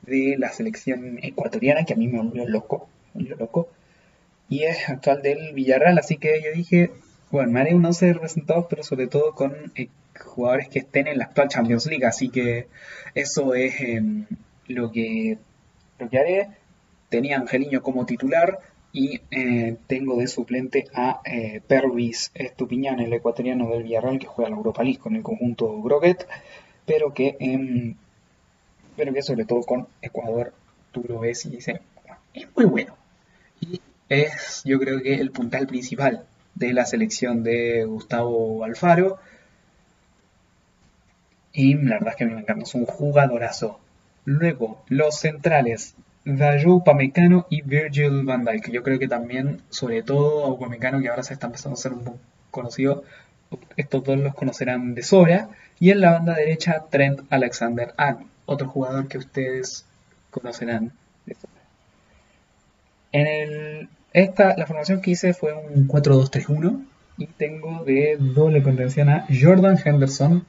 [0.03, 3.69] de la selección ecuatoriana, que a mí me volvió loco, loco,
[4.49, 6.91] y es actual del Villarreal, así que yo dije,
[7.29, 11.17] bueno, me haré un 11 de pero sobre todo con eh, jugadores que estén en
[11.17, 12.67] la actual Champions League, así que
[13.13, 13.81] eso es...
[13.81, 14.25] Em,
[14.67, 15.37] lo que,
[15.99, 16.49] lo que haré,
[17.09, 18.59] tenía a Angeliño como titular
[18.91, 24.49] y eh, tengo de suplente a eh, Pervis Estupiñán, el ecuatoriano del Villarreal que juega
[24.49, 26.25] la Europa League con el conjunto Groguet,
[26.85, 27.95] pero que, em,
[28.95, 30.53] pero que sobre todo con Ecuador
[30.91, 31.81] tú y dices,
[32.33, 32.95] es muy bueno.
[33.59, 39.19] Y es yo creo que el puntal principal de la selección de Gustavo Alfaro.
[41.51, 43.79] Y la verdad es que me encanta, es un jugadorazo.
[44.25, 45.95] Luego, los centrales,
[46.25, 48.71] Dayu Pamecano y Virgil van Dijk.
[48.71, 52.19] Yo creo que también, sobre todo Upamecano, que ahora se está empezando a ser un
[52.49, 53.03] conocido,
[53.77, 55.49] estos dos los conocerán de sobra.
[55.79, 59.85] Y en la banda derecha, Trent Alexander Arnold, otro jugador que ustedes
[60.31, 60.91] conocerán
[61.27, 61.61] de sobra.
[63.11, 66.83] En el, Esta, la formación que hice fue un 4-2-3-1
[67.17, 70.45] y tengo de doble contención a Jordan Henderson,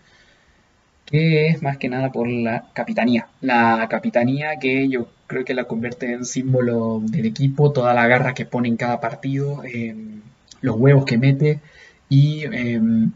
[1.07, 3.29] que es más que nada por la capitanía.
[3.41, 8.35] La capitanía que yo creo que la convierte en símbolo del equipo, toda la garra
[8.35, 10.21] que pone en cada partido, em,
[10.61, 11.61] los huevos que mete
[12.09, 13.13] y, em,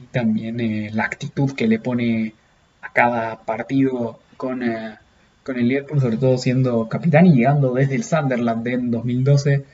[0.00, 2.34] y también eh, la actitud que le pone
[2.82, 4.96] a cada partido con, eh,
[5.44, 9.64] con el Liverpool, sobre todo siendo capitán y llegando desde el Sunderland en 2012.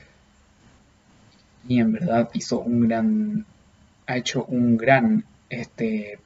[1.67, 3.45] Y en verdad hizo un gran,
[4.07, 6.19] ha hecho un gran, este,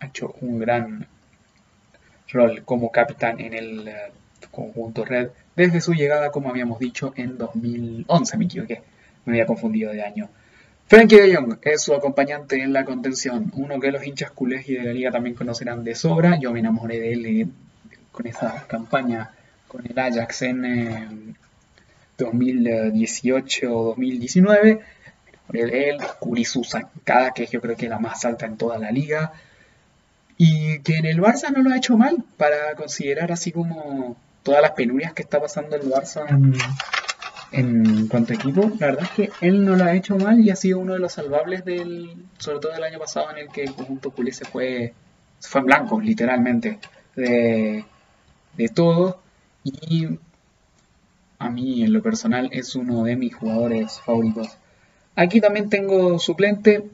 [0.00, 1.06] ha hecho un gran
[2.30, 4.12] rol como capitán en el eh,
[4.50, 8.82] conjunto Red desde su llegada, como habíamos dicho, en 2011, me equivoqué,
[9.24, 10.28] me había confundido de año.
[10.86, 14.74] Frankie de Jong es su acompañante en la contención, uno que los hinchas culés y
[14.74, 16.38] de la liga también conocerán de sobra.
[16.38, 17.46] Yo me enamoré de él eh,
[18.12, 19.30] con esa campaña
[19.66, 21.36] con el Ajax en
[22.16, 24.64] 2018-2019.
[24.64, 24.80] Eh,
[25.54, 28.78] él, él cubrí su zancada, que yo creo que es la más alta en toda
[28.78, 29.32] la liga.
[30.38, 34.62] Y que en el Barça no lo ha hecho mal, para considerar así como todas
[34.62, 36.24] las penurias que está pasando el Barça
[37.50, 38.70] en, cuanto a equipo.
[38.78, 41.00] La verdad es que él no lo ha hecho mal y ha sido uno de
[41.00, 44.44] los salvables del, sobre todo del año pasado en el que el conjunto culé se
[44.44, 44.94] fue,
[45.40, 46.78] se fue en blanco, literalmente,
[47.16, 47.84] de,
[48.56, 49.20] de todo.
[49.64, 50.18] Y
[51.38, 54.56] a mí en lo personal es uno de mis jugadores favoritos.
[55.16, 56.84] Aquí también tengo suplente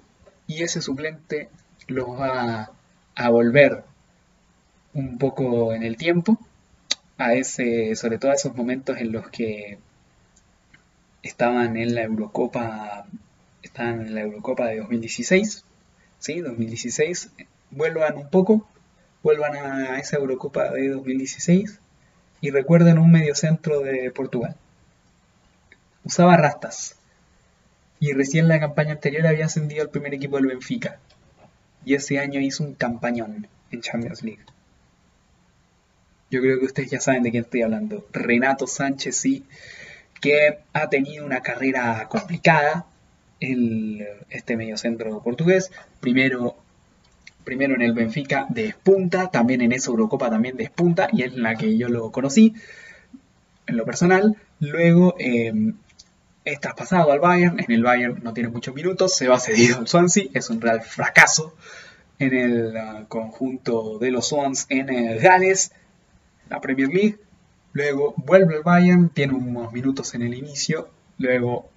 [0.46, 1.50] y ese suplente
[1.88, 2.70] lo va
[3.16, 3.84] a volver
[4.92, 6.38] un poco en el tiempo,
[7.18, 9.78] a ese, sobre todo a esos momentos en los que
[11.22, 13.06] estaban en la Eurocopa,
[13.62, 15.64] estaban en la Eurocopa de 2016,
[16.18, 16.40] ¿sí?
[16.40, 17.30] 2016,
[17.70, 18.68] vuelvan un poco,
[19.22, 21.80] vuelvan a esa Eurocopa de 2016
[22.40, 24.56] y recuerden un mediocentro de Portugal.
[26.04, 26.96] Usaba rastas
[28.00, 30.98] y recién la campaña anterior había ascendido al primer equipo del Benfica
[31.84, 34.42] y ese año hizo un campañón en Champions League.
[36.30, 38.06] Yo creo que ustedes ya saben de quién estoy hablando.
[38.12, 39.44] Renato Sánchez, sí,
[40.20, 42.86] que ha tenido una carrera complicada,
[43.40, 45.70] el, este mediocentro portugués.
[46.00, 46.56] Primero,
[47.44, 51.76] primero en el Benfica despunta, también en esa Eurocopa también despunta, y es la que
[51.76, 52.54] yo lo conocí
[53.66, 54.36] en lo personal.
[54.60, 55.52] Luego eh,
[56.44, 59.88] es traspasado al Bayern, en el Bayern no tiene muchos minutos, se va cedido al
[59.88, 61.54] Swansea, es un real fracaso
[62.18, 65.72] en el uh, conjunto de los Swans en el Gales,
[66.48, 67.18] la Premier League.
[67.72, 70.88] Luego vuelve al Bayern, tiene unos minutos en el inicio,
[71.18, 71.68] luego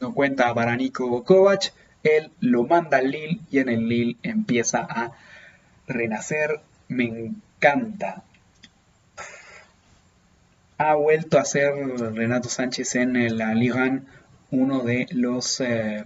[0.00, 1.72] no cuenta para Nico Kovac,
[2.02, 5.12] él lo manda al Lille y en el Lille empieza a
[5.86, 6.60] renacer.
[6.88, 8.24] Me encanta
[10.80, 11.74] ha vuelto a ser
[12.14, 14.00] Renato Sánchez en la Liga
[14.50, 16.04] uno de los eh,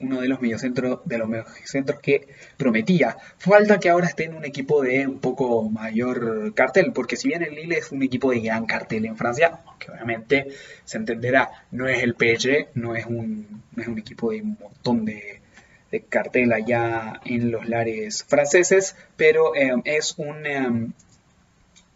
[0.00, 3.18] uno de los mediocentros de los mediocentros que prometía.
[3.36, 7.42] Falta que ahora esté en un equipo de un poco mayor cartel, porque si bien
[7.42, 10.48] el Lille es un equipo de gran cartel en Francia, aunque obviamente
[10.86, 14.56] se entenderá, no es el PSG, no es un, no es un equipo de un
[14.58, 15.42] montón de,
[15.90, 20.92] de cartel allá en los lares franceses, pero eh, es un eh,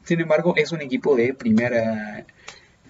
[0.09, 2.24] sin embargo, es un equipo de primer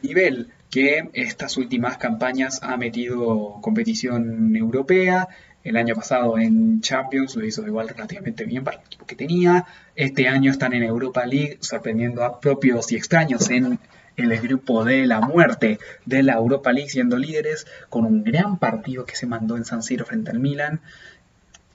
[0.02, 5.26] nivel que estas últimas campañas ha metido competición europea.
[5.64, 9.66] El año pasado en Champions lo hizo igual relativamente bien para el equipo que tenía.
[9.96, 13.80] Este año están en Europa League sorprendiendo a propios y extraños en
[14.16, 19.06] el grupo de la muerte de la Europa League siendo líderes con un gran partido
[19.06, 20.82] que se mandó en San Siro frente al Milan.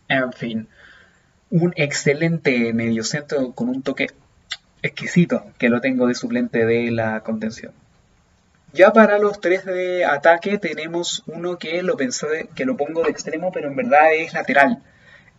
[0.07, 0.69] En fin,
[1.49, 4.07] un excelente mediocentro con un toque
[4.83, 7.71] exquisito que lo tengo de suplente de la contención.
[8.73, 13.11] Ya para los tres de ataque tenemos uno que lo pensé que lo pongo de
[13.11, 14.83] extremo, pero en verdad es lateral.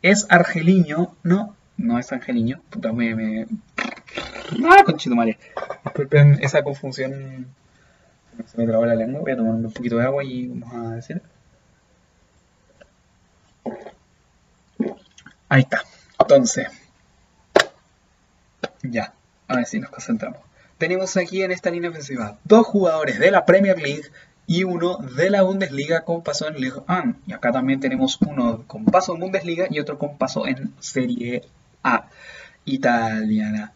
[0.02, 3.46] Es Argeliño, no, no es Angeliño, puta me, me...
[4.68, 5.38] Ah, conchito madre.
[5.84, 7.48] Disculpen esa confusión.
[8.46, 10.94] Se me trabó la lengua, voy a tomar un poquito de agua y vamos a
[10.94, 11.22] decir.
[15.48, 15.82] Ahí está.
[16.20, 16.68] Entonces.
[18.82, 19.12] Ya.
[19.48, 20.40] A ver si nos concentramos.
[20.78, 24.10] Tenemos aquí en esta línea ofensiva dos jugadores de la Premier League
[24.46, 27.16] y uno de la Bundesliga con paso en Ligue 1.
[27.26, 31.42] Y acá también tenemos uno con paso en Bundesliga y otro con paso en Serie
[31.82, 32.08] A
[32.64, 33.72] italiana.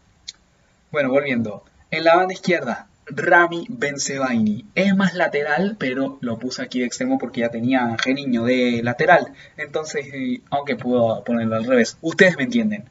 [0.91, 1.63] Bueno, volviendo.
[1.91, 4.65] En la banda izquierda, Rami Benzebaini.
[4.75, 9.33] Es más lateral, pero lo puse aquí de extremo porque ya tenía Geniño de lateral.
[9.57, 12.85] Entonces, eh, aunque puedo ponerlo al revés, ustedes me entienden.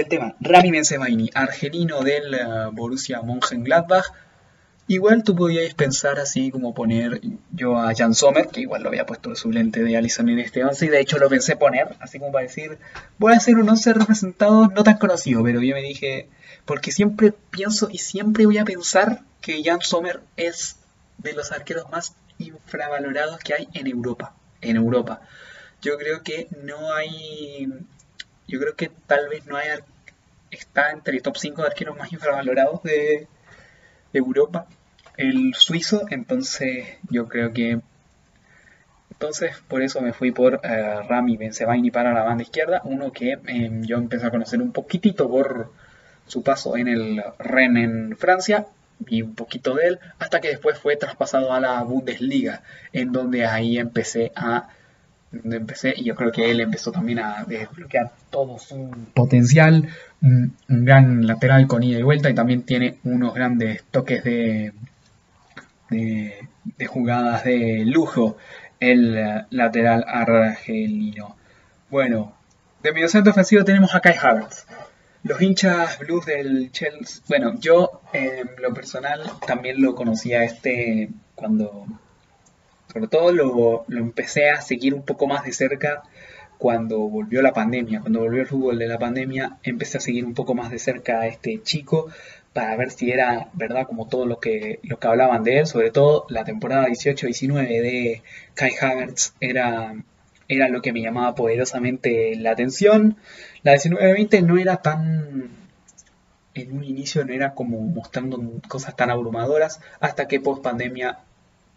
[0.00, 4.06] El tema, Rami Benzemaini, argelino del uh, Borussia Mönchengladbach,
[4.90, 7.20] Igual tú podías pensar así como poner
[7.52, 10.64] yo a Jan Sommer, que igual lo había puesto de suplente de Allison en este
[10.64, 12.76] 11, y de hecho lo pensé poner, así como para decir,
[13.16, 16.28] voy a hacer un 11 representado no tan conocido, pero yo me dije,
[16.64, 20.74] porque siempre pienso y siempre voy a pensar que Jan Sommer es
[21.18, 24.34] de los arqueros más infravalorados que hay en Europa.
[24.60, 25.20] En Europa.
[25.82, 27.68] Yo creo que no hay.
[28.48, 29.68] Yo creo que tal vez no hay.
[30.50, 33.28] Está entre top 5 de arqueros más infravalorados de,
[34.12, 34.66] Europa.
[35.16, 37.80] El suizo, entonces yo creo que.
[39.12, 42.80] Entonces, por eso me fui por uh, Rami Benzebaini para la banda izquierda.
[42.84, 45.72] Uno que em, yo empecé a conocer un poquitito por
[46.26, 48.66] su paso en el Rennes en Francia
[49.00, 53.46] vi un poquito de él, hasta que después fue traspasado a la Bundesliga, en donde
[53.46, 54.68] ahí empecé a
[55.32, 59.88] empecé y yo creo que él empezó también a desbloquear todo su potencial,
[60.22, 64.72] un, gran lateral con ida y vuelta y también tiene unos grandes toques de,
[65.88, 68.36] de, jugadas de lujo
[68.80, 71.36] el eh, lateral argelino.
[71.90, 72.34] Bueno,
[72.82, 74.66] de medio centro ofensivo tenemos a Kai Havertz.
[75.22, 81.86] Los hinchas blues del Chelsea, bueno, yo en lo personal también lo conocía este cuando,
[82.92, 86.02] sobre todo lo, empecé a seguir un poco más de cerca
[86.58, 90.34] cuando volvió la pandemia, cuando volvió el fútbol de la pandemia, empecé a seguir un
[90.34, 92.08] poco más de cerca a este chico
[92.52, 95.90] para ver si era verdad como todo lo que, lo que hablaban de él, sobre
[95.90, 98.22] todo la temporada 18-19 de
[98.54, 99.94] Kai Havertz era,
[100.48, 103.16] era lo que me llamaba poderosamente la atención.
[103.62, 105.50] La 1920 no era tan.
[106.54, 108.38] En un inicio no era como mostrando
[108.68, 111.20] cosas tan abrumadoras, hasta que post pandemia,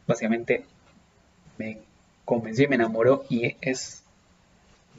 [0.07, 0.65] básicamente,
[1.57, 1.79] me
[2.25, 4.03] convenció y me enamoró, y es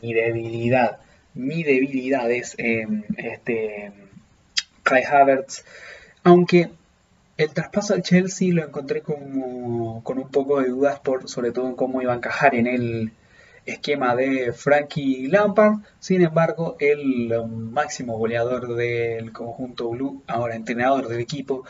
[0.02, 0.98] mi debilidad.
[1.34, 3.92] Mi debilidad es em, este
[4.82, 5.64] Kai Havertz,
[6.22, 6.70] aunque
[7.36, 11.66] el traspaso al Chelsea lo encontré como con un poco de dudas por sobre todo
[11.66, 13.12] en cómo iba a encajar en el
[13.66, 15.78] esquema de Frankie Lampard.
[15.98, 21.64] Sin embargo, el máximo goleador del conjunto Blue, ahora entrenador del equipo,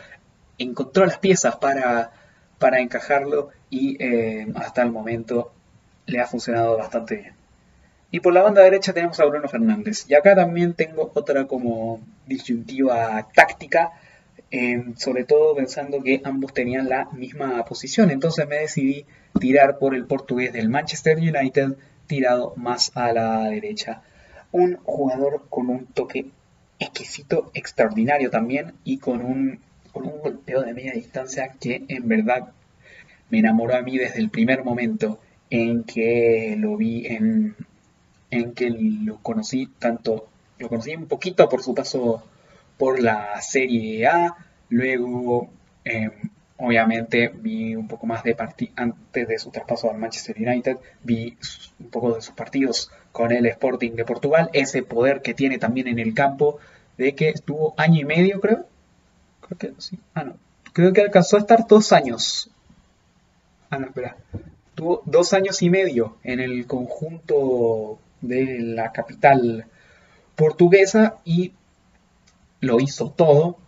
[0.58, 2.10] encontró las piezas para,
[2.58, 5.52] para encajarlo y eh, hasta el momento
[6.06, 7.32] le ha funcionado bastante bien.
[8.12, 10.04] Y por la banda derecha tenemos a Bruno Fernández.
[10.08, 13.94] Y acá también tengo otra como disyuntiva táctica,
[14.52, 18.12] eh, sobre todo pensando que ambos tenían la misma posición.
[18.12, 19.06] Entonces me decidí
[19.40, 24.02] tirar por el portugués del Manchester United, tirado más a la derecha.
[24.52, 26.26] Un jugador con un toque
[26.78, 29.58] exquisito, extraordinario también, y con un,
[29.92, 32.52] con un golpeo de media distancia que en verdad
[33.30, 35.20] me enamoró a mí desde el primer momento
[35.50, 37.56] en que lo vi, en,
[38.30, 42.22] en que lo conocí tanto, lo conocí un poquito por su paso
[42.78, 44.36] por la Serie A,
[44.68, 45.50] luego
[45.84, 46.10] eh,
[46.56, 51.36] Obviamente vi un poco más de partido antes de su traspaso al Manchester United, vi
[51.80, 55.88] un poco de sus partidos con el Sporting de Portugal, ese poder que tiene también
[55.88, 56.58] en el campo,
[56.96, 58.66] de que estuvo año y medio, creo.
[59.40, 59.98] Creo que sí.
[60.14, 60.32] Ah.
[60.72, 62.50] Creo que alcanzó a estar dos años.
[63.74, 64.16] Ah, no, espera.
[64.74, 69.66] Tuvo dos años y medio en el conjunto de la capital
[70.36, 71.52] portuguesa y
[72.60, 73.58] lo hizo todo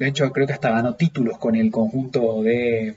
[0.00, 2.96] de hecho, creo que hasta ganó títulos con el conjunto de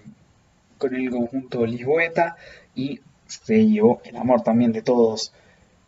[0.78, 2.38] con el conjunto lisboeta
[2.76, 5.34] y se llevó el amor también de todos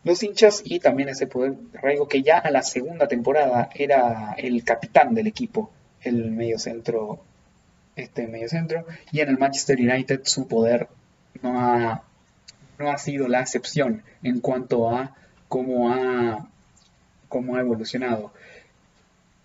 [0.04, 4.62] los hinchas y también ese poder de que ya a la segunda temporada era el
[4.62, 5.70] capitán del equipo,
[6.02, 7.24] el mediocentro,
[7.96, 10.88] este mediocentro, y en el Manchester United su poder
[11.42, 12.04] no ha,
[12.78, 15.14] no ha sido la excepción en cuanto a
[15.48, 16.48] cómo ha,
[17.28, 18.32] cómo ha evolucionado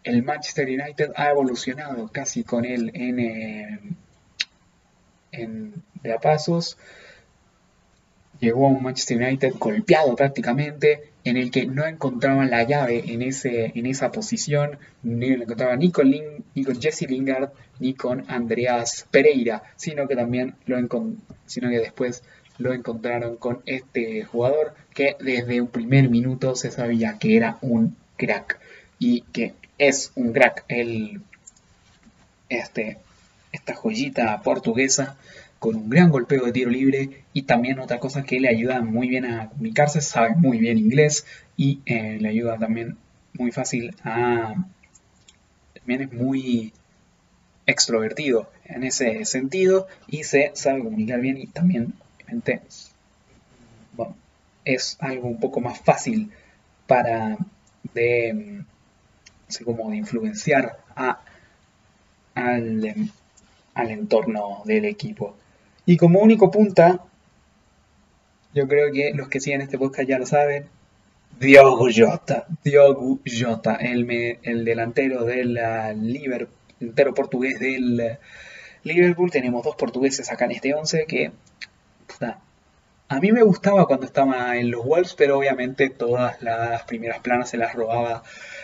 [0.04, 3.80] el Manchester United ha evolucionado casi con él en, eh,
[6.02, 6.78] de a pasos.
[8.40, 13.22] Llegó a un Manchester United golpeado prácticamente, en el que no encontraban la llave en,
[13.22, 16.12] ese, en esa posición, ni lo encontraban ni con,
[16.80, 20.78] Jesse Lingard ni con Andreas Pereira, sino que también lo
[21.46, 22.24] sino que después
[22.58, 27.96] lo encontraron con este jugador que desde un primer minuto se sabía que era un
[28.18, 28.60] crack
[29.00, 30.64] y que es un crack.
[30.68, 31.22] El,
[32.50, 32.98] este,
[33.52, 35.18] esta joyita portuguesa
[35.62, 39.08] con un gran golpeo de tiro libre y también otra cosa que le ayuda muy
[39.08, 42.98] bien a comunicarse, sabe muy bien inglés y eh, le ayuda también
[43.34, 44.56] muy fácil a...
[45.76, 46.74] También es muy
[47.68, 52.62] extrovertido en ese sentido y se sabe comunicar bien y también obviamente
[54.66, 56.32] es algo un poco más fácil
[56.88, 57.38] para
[57.94, 58.64] de
[59.64, 61.22] como de influenciar a,
[62.34, 63.12] al,
[63.76, 65.36] al entorno del equipo.
[65.86, 67.04] Y como único punta,
[68.54, 70.68] yo creo que los que siguen este podcast ya lo saben,
[71.40, 74.10] Diogo Jota, Diogo Jota, el,
[74.44, 75.60] el delantero del
[76.02, 78.18] Liverpool, portugués del
[78.84, 79.32] Liverpool.
[79.32, 81.32] Tenemos dos portugueses acá en este 11 que
[83.08, 87.50] a mí me gustaba cuando estaba en los Wolves, pero obviamente todas las primeras planas
[87.50, 88.24] se las robaba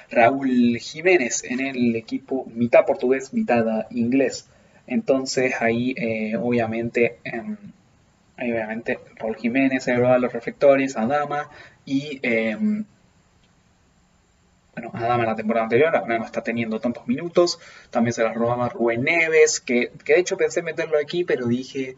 [0.10, 4.48] Raúl Jiménez en el equipo mitad portugués, mitad inglés.
[4.88, 7.58] Entonces ahí eh, obviamente, em,
[8.38, 11.50] obviamente Raúl Jiménez se robaba los reflectores, Adama
[11.86, 12.86] y em,
[14.74, 17.60] bueno, Adama la temporada anterior, ahora no está teniendo tantos minutos.
[17.90, 21.96] También se las robaba Rubén Neves, que, que de hecho pensé meterlo aquí, pero dije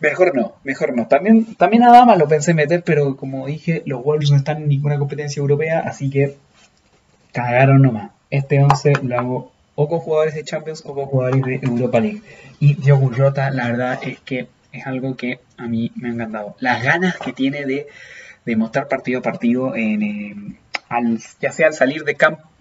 [0.00, 1.06] Mejor no, mejor no.
[1.06, 4.68] También, también a Dama lo pensé meter, pero como dije, los Wolves no están en
[4.68, 6.36] ninguna competencia europea, así que
[7.32, 8.12] cagaron nomás.
[8.30, 9.52] Este 11 lo hago
[9.82, 12.20] o con jugadores de Champions o con jugadores de Europa League.
[12.58, 16.54] Y Diogo Jota, la verdad es que es algo que a mí me ha encantado.
[16.60, 17.86] Las ganas que tiene de,
[18.56, 20.34] mostrar partido a partido, en, eh,
[21.40, 22.14] ya sea al salir de,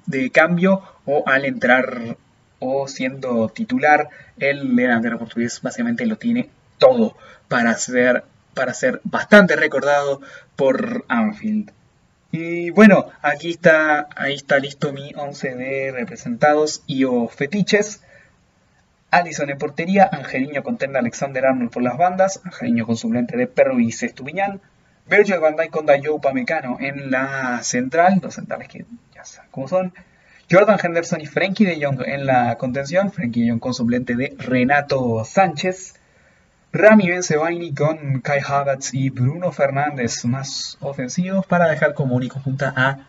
[0.05, 2.15] de cambio o al entrar
[2.59, 4.07] o siendo titular,
[4.38, 7.17] el delantero portugués básicamente lo tiene todo
[7.49, 10.22] para ser, para ser bastante recordado
[10.55, 11.74] por Anfield.
[12.32, 18.01] Y bueno, aquí está, ahí está listo mi 11 de representados y o fetiches.
[19.11, 23.47] Alison en portería, Angeliño con Tenda Alexander Arnold por las bandas, Angeliño con suplente de
[23.47, 24.61] Perro y Sestubiñán,
[25.09, 29.67] Virgil van Dijk con Dayo Pamecano en la central, los centrales que ya saben cómo
[29.67, 29.93] son,
[30.51, 34.36] Jordan Henderson y Frankie de Jong en la contención, Frankie de Jong con suplente de
[34.38, 35.99] Renato Sánchez,
[36.72, 42.74] Rami Benzebaini con Kai Havertz y Bruno Fernández más ofensivos para dejar como único junta
[42.76, 42.99] a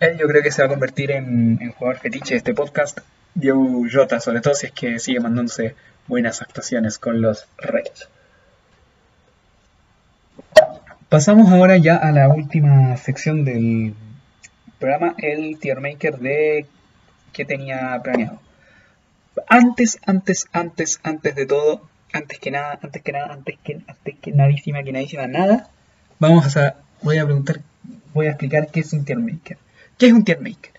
[0.00, 2.98] él yo creo que se va a convertir en, jugador fetiche de este podcast
[3.34, 5.74] Diego Jota, sobre todo si es que sigue mandándose
[6.08, 8.08] buenas actuaciones con los Reds.
[11.10, 13.94] Pasamos ahora ya a la última sección del
[14.78, 16.66] programa, el tier maker de
[17.34, 18.40] que tenía planeado.
[19.48, 24.14] Antes, antes, antes, antes de todo, antes que nada, antes que nada, antes que, antes
[24.20, 25.68] que nadísima, que nadísima, nada,
[26.18, 27.60] vamos a, voy a preguntar,
[28.12, 29.58] voy a explicar qué es un tier maker.
[29.98, 30.72] ¿Qué es un tier maker?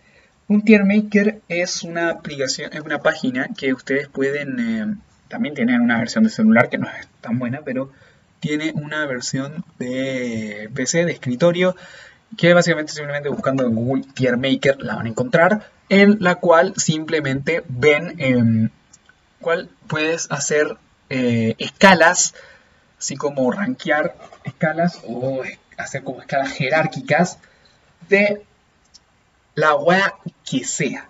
[0.47, 4.95] Un tier maker es una aplicación, es una página que ustedes pueden, eh,
[5.27, 7.91] también tienen una versión de celular que no es tan buena, pero
[8.39, 11.75] tiene una versión de PC, de escritorio,
[12.37, 16.73] que básicamente simplemente buscando en Google Tier Maker la van a encontrar, en la cual
[16.77, 18.69] simplemente ven eh,
[19.39, 20.77] cuál puedes hacer
[21.13, 22.33] eh, escalas,
[22.97, 25.43] así como rankear escalas o
[25.77, 27.37] hacer como escalas jerárquicas
[28.07, 28.41] de
[29.55, 30.13] la wea
[30.49, 31.09] que sea,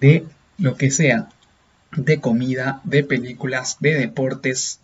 [0.00, 0.24] de
[0.56, 1.28] lo que sea,
[1.94, 4.80] de comida, de películas, de deportes,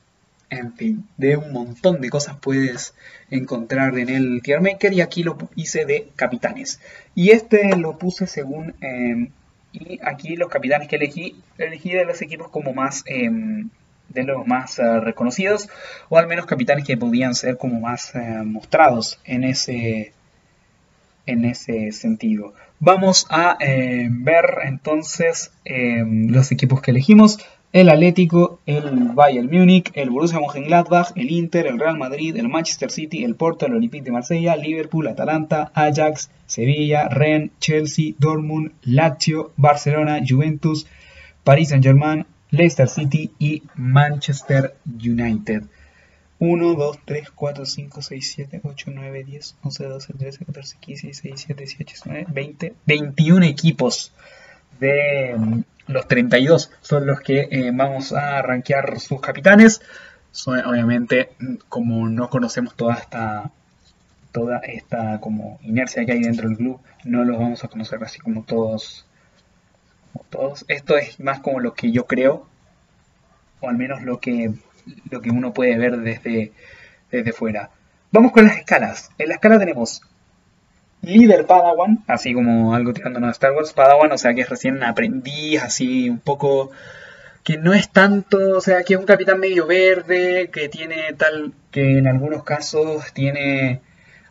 [0.51, 2.95] en fin, de un montón de cosas puedes
[3.31, 6.79] encontrar en el tier maker y aquí lo hice de capitanes.
[7.15, 9.31] Y este lo puse según, em,
[9.73, 13.03] y aquí los capitanes que elegí, elegí de los equipos como más...
[13.07, 13.71] Em,
[14.09, 15.69] de los más eh, reconocidos,
[16.09, 20.13] o al menos capitanes que podían ser como más eh, mostrados en ese,
[21.27, 22.55] en ese sentido.
[22.79, 27.39] Vamos a eh, ver entonces los equipos que elegimos.
[27.73, 32.91] El Atlético, el Bayern Múnich, el Borussia Mönchengladbach, el Inter, el Real Madrid, el Manchester
[32.91, 39.53] City, el Porto, el Olympique de Marsella, Liverpool, Atalanta, Ajax, Sevilla, Rennes, Chelsea, Dortmund, Lazio,
[39.57, 40.87] Barcelona, Juventus,
[41.45, 45.65] Paris Saint-Germain, Leicester City y Manchester United.
[46.39, 51.07] 1, 2, 3, 4, 5, 6, 7, 8, 9, 10, 11, 12, 13, 14, 15,
[51.07, 54.13] 16, 17, 18, 19, 20, 21 equipos
[54.79, 59.81] de mm, los 32 son los que eh, vamos a rankear sus capitanes.
[60.31, 63.51] Son, obviamente, mm, como no conocemos toda esta
[64.31, 68.19] toda esta como inercia que hay dentro del club, no los vamos a conocer así
[68.19, 69.07] como todos
[70.31, 70.65] todos.
[70.69, 72.47] Esto es más como lo que yo creo,
[73.61, 74.53] o al menos lo que,
[75.11, 76.53] lo que uno puede ver desde,
[77.11, 77.71] desde fuera.
[78.11, 79.11] Vamos con las escalas.
[79.19, 80.03] En la escala tenemos
[81.03, 84.83] líder Padawan, así como algo tirándonos a Star Wars Padawan, o sea que es recién
[84.83, 86.71] aprendiz, así un poco
[87.43, 91.53] que no es tanto, o sea que es un capitán medio verde, que tiene tal,
[91.71, 93.81] que en algunos casos tiene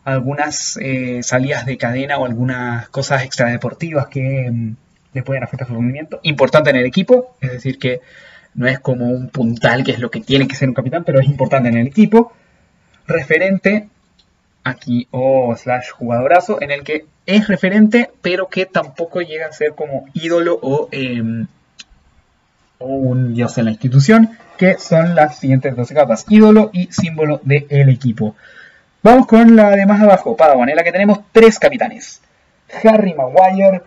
[0.04, 4.76] algunas eh, salidas de cadena o algunas cosas extradeportivas que mm,
[5.14, 6.20] le pueden afectar su rendimiento.
[6.22, 8.00] Importante en el equipo, es decir, que
[8.54, 11.20] no es como un puntal que es lo que tiene que ser un capitán, pero
[11.20, 12.32] es importante en el equipo.
[13.06, 13.88] Referente,
[14.64, 19.74] aquí o slash jugadorazo, en el que es referente, pero que tampoco llega a ser
[19.74, 21.46] como ídolo o, em,
[22.78, 27.40] o un dios en la institución, que son las siguientes 12 capas, ídolo y símbolo
[27.44, 28.36] del equipo.
[29.02, 32.20] Vamos con la de más abajo, Padawan, en la que tenemos tres capitanes.
[32.84, 33.82] Harry Maguire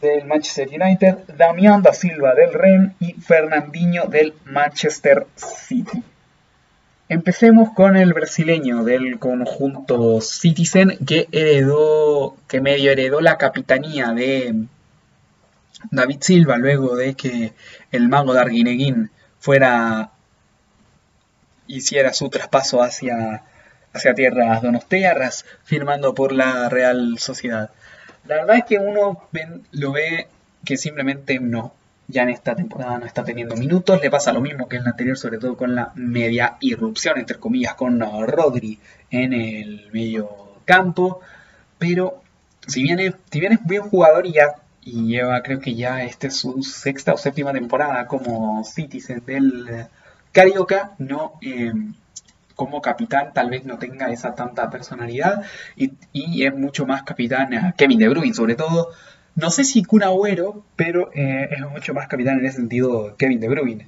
[0.00, 6.02] del Manchester United, Damián da Silva del Ren y Fernandinho del Manchester City.
[7.08, 14.66] Empecemos con el brasileño del conjunto Citizen que heredó, que medio heredó la capitanía de
[15.90, 17.52] David Silva luego de que
[17.92, 20.10] el mago de Arguineguín fuera
[21.68, 23.44] hiciera su traspaso hacia,
[23.92, 27.70] hacia tierras donostiarras, firmando por la Real Sociedad.
[28.28, 29.22] La verdad es que uno
[29.72, 30.28] lo ve
[30.64, 31.72] que simplemente no,
[32.08, 34.00] ya en esta temporada no está teniendo minutos.
[34.00, 37.38] Le pasa lo mismo que en la anterior, sobre todo con la media irrupción, entre
[37.38, 38.78] comillas, con Rodri
[39.10, 40.28] en el medio
[40.64, 41.20] campo.
[41.78, 42.22] Pero
[42.66, 46.04] si bien es, si bien es buen jugador y ya y lleva, creo que ya
[46.04, 49.86] este es su sexta o séptima temporada como Citizen del
[50.30, 51.38] Carioca, no.
[51.42, 51.72] Eh,
[52.56, 55.44] como capitán tal vez no tenga esa tanta personalidad
[55.76, 55.92] y,
[56.44, 58.90] es mucho más capitán Kevin De Bruyne sobre todo
[59.36, 63.38] no sé si Kun Agüero, pero eh, es mucho más capitán en ese sentido Kevin
[63.38, 63.86] De Bruyne.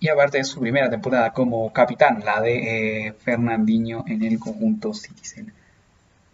[0.00, 4.94] Y aparte de su primera temporada como capitán, la de eh, Fernandinho en el conjunto
[4.94, 5.52] Citizen.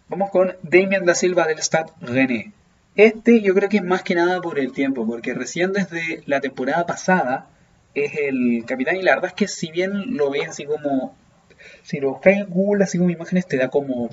[0.09, 2.53] Vamos con Damien da Silva del Stade René.
[2.95, 6.41] Este yo creo que es más que nada por el tiempo, porque recién desde la
[6.41, 7.49] temporada pasada
[7.95, 11.17] es el capitán y la verdad es que si bien lo ves así como,
[11.83, 14.11] si lo buscas en Google así como imágenes te da como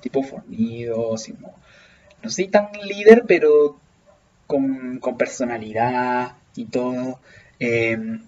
[0.00, 1.54] tipo fornido, así como
[2.22, 3.78] no soy tan líder, pero
[4.46, 7.20] con, personalidad y todo.
[7.58, 8.22] Em,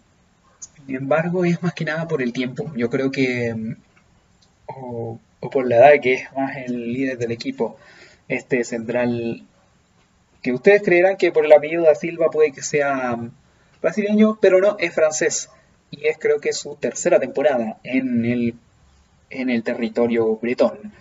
[0.87, 2.73] sin embargo, es más que nada por el tiempo.
[2.77, 3.77] Yo creo que, em,
[4.67, 5.19] o,
[5.53, 7.77] por la edad que es más el líder del equipo,
[8.29, 9.45] este central,
[10.43, 13.31] que ustedes creerán que por el apellido da Silva puede que sea em,
[13.83, 15.51] brasileño, pero no, es francés.
[15.91, 18.55] Y es creo que su tercera temporada en el,
[19.31, 20.93] en el territorio bretón.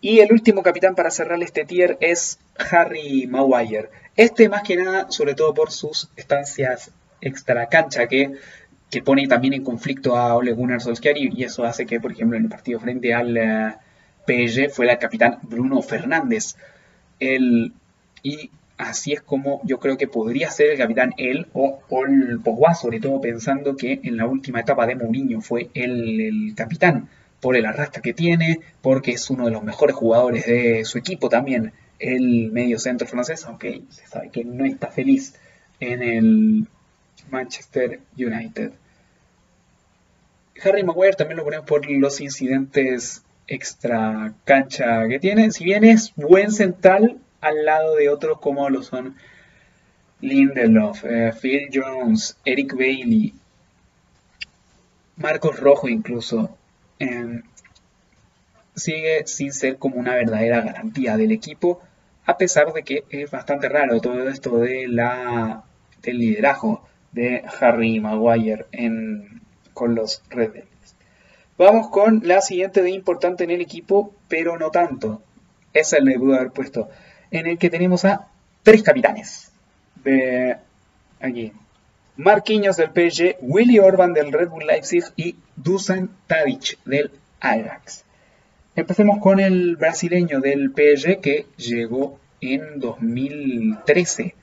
[0.00, 2.38] Y el último capitán para cerrar este tier es
[2.70, 3.88] Harry Maguire.
[4.16, 8.32] Este más que nada, sobre todo por sus estancias extra cancha que,
[8.90, 12.36] que pone también en conflicto a Ole Gunnar Solskjaer y eso hace que, por ejemplo,
[12.36, 13.72] en el partido frente al uh,
[14.26, 16.54] PSG fue el capitán Bruno Fernández.
[17.18, 17.72] El,
[18.22, 22.74] y así es como yo creo que podría ser el capitán él o Paul Pogba,
[22.74, 27.08] sobre todo pensando que en la última etapa de Mourinho fue él el capitán
[27.40, 31.28] por el arrastre que tiene, porque es uno de los mejores jugadores de su equipo
[31.28, 35.34] también, el medio centro francés, aunque se sabe que no está feliz
[35.80, 36.68] en el
[37.30, 38.72] Manchester United.
[40.64, 46.12] Harry Maguire también lo ponemos por los incidentes extra cancha que tiene, si bien es
[46.16, 49.16] buen central al lado de otros como lo son
[50.20, 53.34] Lindelof, eh, Phil Jones, Eric Bailey,
[55.16, 56.58] Marcos Rojo incluso,
[56.98, 57.42] Em,
[58.74, 61.80] sigue sin ser como una verdadera garantía del equipo,
[62.26, 65.64] a pesar de que es bastante raro todo esto de la,
[66.02, 69.42] del liderazgo de Harry Maguire en,
[69.74, 70.96] con los Red Devils.
[71.56, 75.22] Vamos con la siguiente de importante en el equipo, pero no tanto.
[75.72, 76.88] Esa le pudo haber puesto.
[77.30, 78.28] En el que tenemos a
[78.62, 79.50] tres capitanes.
[80.04, 80.56] De
[81.20, 81.52] aquí.
[82.16, 88.04] Marquinhos del PSG, Willy Orban del Red Bull Leipzig y Dusan Tadic del Ajax.
[88.74, 94.34] Empecemos con el brasileño del PSG que llegó en 2013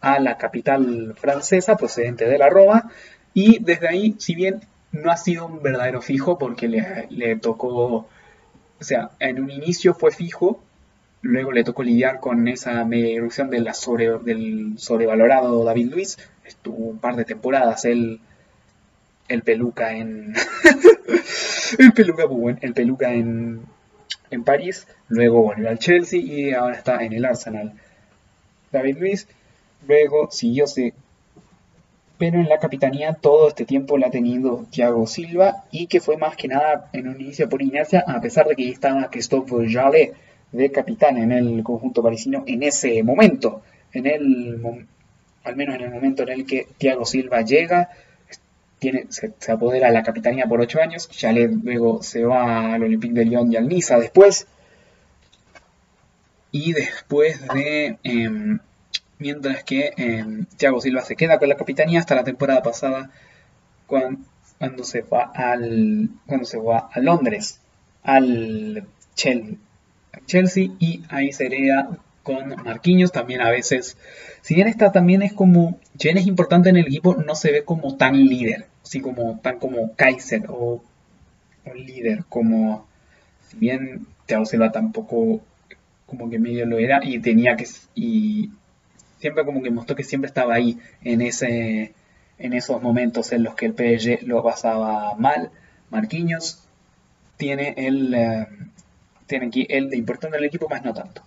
[0.00, 2.90] a la capital francesa procedente de la Roma
[3.32, 4.60] y desde ahí, si bien
[4.92, 8.08] no ha sido un verdadero fijo porque le, tocó, o
[8.80, 10.62] sea, en un inicio fue fijo,
[11.24, 13.72] luego le tocó lidiar con esa media irrupción de la
[14.22, 18.20] del sobrevalorado David Luis, estuvo un par de temporadas el,
[19.28, 20.34] el peluca en
[21.78, 22.24] el peluca
[22.60, 23.62] el peluca en,
[24.30, 27.72] en París luego volvió al Chelsea y ahora está en el Arsenal.
[28.70, 29.26] David Luis
[29.88, 30.66] luego siguió
[32.18, 36.18] pero en la capitanía todo este tiempo la ha tenido Thiago Silva y que fue
[36.18, 40.14] más que nada en un inicio por inercia a pesar de que estaba Christophe Jallet
[40.56, 44.86] de capitán en el conjunto parisino en ese momento en el
[45.44, 47.90] al menos en el momento en el que Thiago Silva llega,
[48.78, 53.26] tiene, se, apodera la capitanía por ocho años, ya luego se va al Olympique de
[53.26, 54.46] Lyon y al Niza después,
[56.50, 58.58] y después de, em,
[59.18, 60.24] mientras que eh,
[60.56, 63.10] Thiago Silva se queda con la capitanía hasta la temporada pasada,
[63.86, 67.60] cuando, se va al, cuando se va a Londres,
[68.02, 69.56] al Chelsea,
[70.78, 71.88] y ahí sería
[72.22, 73.96] con Marquinhos, también a veces,
[74.40, 77.52] si bien esta también es como, si bien es importante en el equipo, no se
[77.52, 80.82] ve como tan líder, así como tan como Kaiser o
[81.66, 82.86] un líder, como
[83.48, 85.42] si bien Thiago Silva tampoco
[86.06, 88.50] como que medio lo era y tenía que y
[89.18, 91.94] siempre como que mostró que siempre estaba ahí en ese
[92.38, 95.50] en esos momentos en los que el PSG lo pasaba mal.
[95.90, 96.64] Marquinhos
[97.36, 98.46] tiene el eh,
[99.26, 101.22] tiene aquí el de importante del equipo, más no tanto.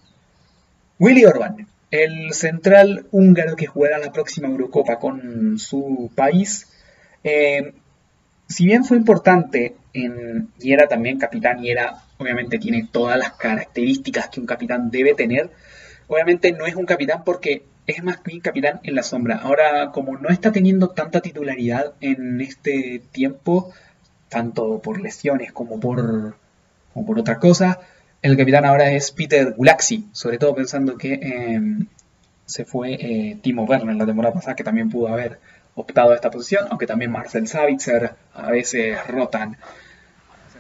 [1.00, 6.68] Willy Orban, el central húngaro que jugará la próxima Eurocopa con su país.
[7.24, 7.74] Eh,
[8.48, 13.34] si bien fue importante en, y era también capitán y era, obviamente tiene todas las
[13.34, 15.50] características que un capitán debe tener,
[16.08, 19.38] obviamente no es un capitán porque es más bien capitán en la sombra.
[19.38, 23.74] Ahora, como no está teniendo tanta titularidad en este tiempo,
[24.30, 26.36] tanto por lesiones como por,
[26.98, 27.80] como por otra cosa,
[28.24, 31.86] el capitán ahora es Peter Gulaxi, sobre todo pensando que em,
[32.44, 35.40] se fue eh, Timo Werner la temporada pasada, que también pudo haber
[35.76, 39.58] optado a esta posición, aunque también Marcel Savitzer, a veces rotan,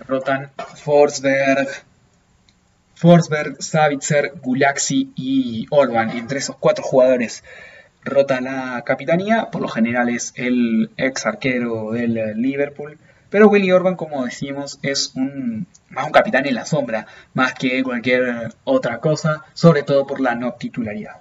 [0.07, 1.67] rotan Forsberg,
[2.93, 6.11] Forsberg, Savitzer, Gulaxi y Orban.
[6.11, 7.43] Entre esos cuatro jugadores
[8.03, 9.49] rota la capitanía.
[9.51, 12.99] Por lo general es el ex arquero del Liverpool.
[13.29, 17.83] Pero Willy Orban, como decimos, es un, más un capitán en la sombra, más que
[17.83, 21.17] cualquier otra cosa, sobre todo por la no titularidad.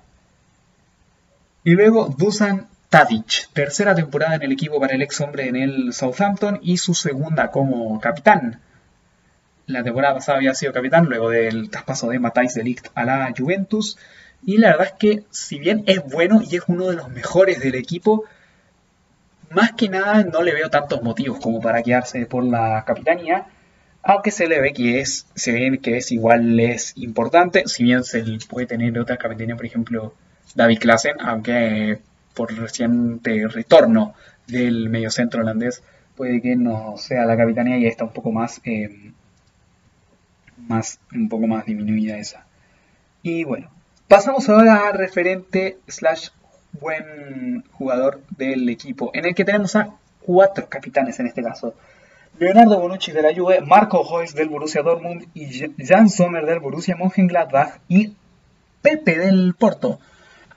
[1.64, 5.92] Y luego Dusan Tadic, tercera temporada en el equipo para el ex hombre en el
[5.92, 8.60] Southampton y su segunda como capitán
[9.66, 13.34] la temporada pasada había sido capitán luego del traspaso de Matthijs de Ligt a la
[13.36, 13.98] Juventus.
[14.44, 17.60] Y la verdad es que, si bien es bueno y es uno de los mejores
[17.60, 18.24] del equipo,
[19.50, 23.46] más que nada no le veo tantos motivos como para quedarse por la capitanía.
[24.02, 28.04] Aunque se le ve que es, se ve que es igual es importante, si bien
[28.04, 30.14] se puede tener otra capitanía, por ejemplo,
[30.54, 31.98] David Klassen, aunque
[32.34, 34.14] por reciente retorno
[34.46, 35.82] del mediocentro holandés
[36.14, 39.12] puede que no sea la capitanía y está un poco más eh,
[40.56, 42.46] más, un poco más disminuida esa.
[43.22, 43.70] Y bueno,
[44.08, 46.28] pasamos ahora a referente slash
[46.80, 51.74] buen jugador del equipo, en el que tenemos a cuatro capitanes en este caso.
[52.38, 56.96] Leonardo Bonucci de la Juve, Marco Reus del Borussia Dortmund y Jan Sommer del Borussia
[56.96, 58.12] Mönchengladbach y
[58.82, 59.98] Pepe del Porto.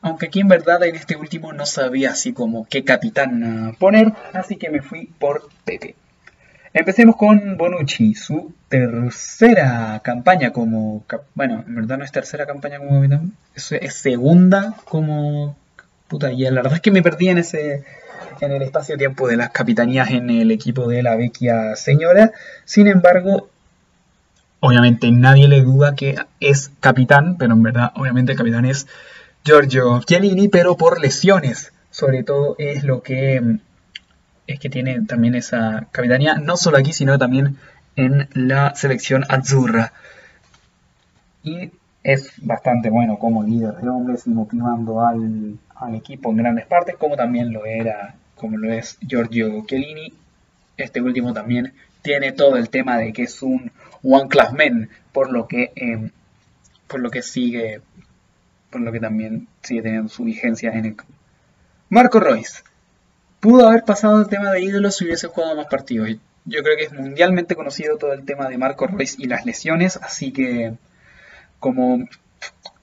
[0.02, 4.58] Aunque aquí en verdad en este último no sabía así como qué capitán poner, así
[4.58, 5.96] que me fui por Pepe.
[6.74, 11.04] Empecemos con Bonucci, su tercera campaña como...
[11.34, 15.56] Bueno, en verdad no es tercera campaña como capitán, es segunda como...
[16.10, 17.86] Puta, y la verdad es que me perdí en ese...
[18.42, 22.32] En el espacio-tiempo de las capitanías en el equipo de la vecchia señora.
[22.64, 23.50] Sin embargo,
[24.62, 28.88] obviamente nadie le duda que es capitán, pero en verdad, obviamente el capitán es
[29.44, 31.74] Giorgio Chiellini, pero por lesiones.
[31.92, 33.60] Sobre todo es lo que
[34.48, 37.58] es que tiene también esa capitanía, no solo aquí, sino también
[37.96, 39.94] en la selección Azzurra.
[41.44, 41.72] Y
[42.04, 45.60] es bastante bueno como líder de hombres y motivando al,
[45.96, 50.14] equipo en grandes partes, como también lo era, como lo es Giorgio Chiellini.
[50.78, 53.72] Este último también tiene todo el tema de que es un
[54.04, 56.12] one class man, por lo que, em,
[56.88, 57.82] por lo que sigue,
[58.70, 60.96] por lo que también sigue teniendo su vigencia en el
[61.90, 62.64] Marco Royce
[63.40, 66.10] pudo haber pasado el tema de ídolos si hubiese jugado más partidos.
[66.46, 69.98] Yo creo que es mundialmente conocido todo el tema de Marco Reus y las lesiones,
[69.98, 70.74] así que
[71.60, 72.08] como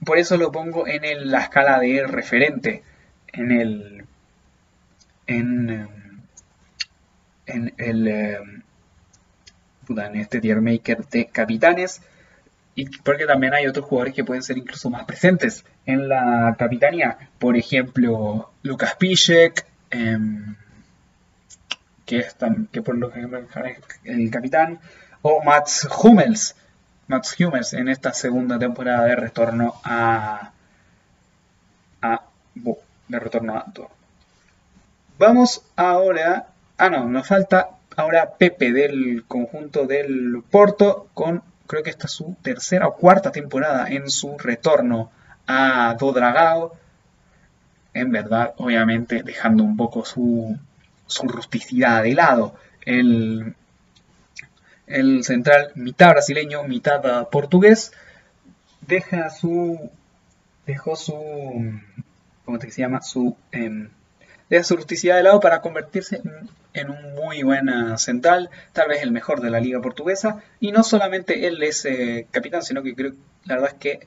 [0.04, 2.82] por eso lo pongo en la escala de referente,
[3.32, 4.04] en el
[5.26, 5.88] en,
[7.46, 8.09] el
[9.88, 12.02] en este tier maker de capitanes.
[12.78, 17.16] Y porque también hay otros jugadores que pueden ser incluso más presentes en la capitanía,
[17.38, 20.57] por ejemplo Lucas Piszek, Em,
[22.04, 22.36] que, es
[22.72, 23.20] que por lo que
[24.04, 24.80] el capitán,
[25.22, 26.57] o Mats Hummels,
[27.09, 30.52] Mats Hummels en esta segunda temporada de retorno a,
[32.02, 32.22] a
[33.09, 33.66] de retorno a
[35.18, 41.90] Vamos ahora, ah no, nos falta ahora Pepe del conjunto del Porto con creo que
[41.90, 45.11] esta es su tercera o cuarta temporada en su retorno
[45.46, 46.76] a Dodragao
[47.96, 50.59] en verdad, obviamente dejando un poco su,
[51.22, 52.54] rusticidad de lado.
[52.84, 53.54] El,
[54.87, 57.93] el central, mitad brasileño, mitad portugués,
[58.87, 59.91] deja su.
[60.66, 61.14] dejó su.
[62.45, 63.03] ¿cómo se llama?
[63.03, 63.37] Su.
[63.53, 63.89] Em,
[64.49, 66.22] deja su rusticidad de lado para convertirse
[66.72, 67.68] en, un muy buen
[67.99, 70.43] central, tal vez el mejor de la liga portuguesa.
[70.61, 73.12] Y no solamente él es eh, capitán, sino que creo,
[73.45, 74.07] la verdad es que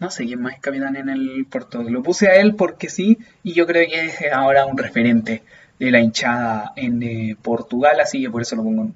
[0.00, 1.82] no sé quién más es capitán en el Porto.
[1.82, 5.42] Lo puse a él porque sí, y yo creo que es ahora un referente
[5.78, 8.94] de la hinchada en eh, Portugal, así que por eso lo pongo en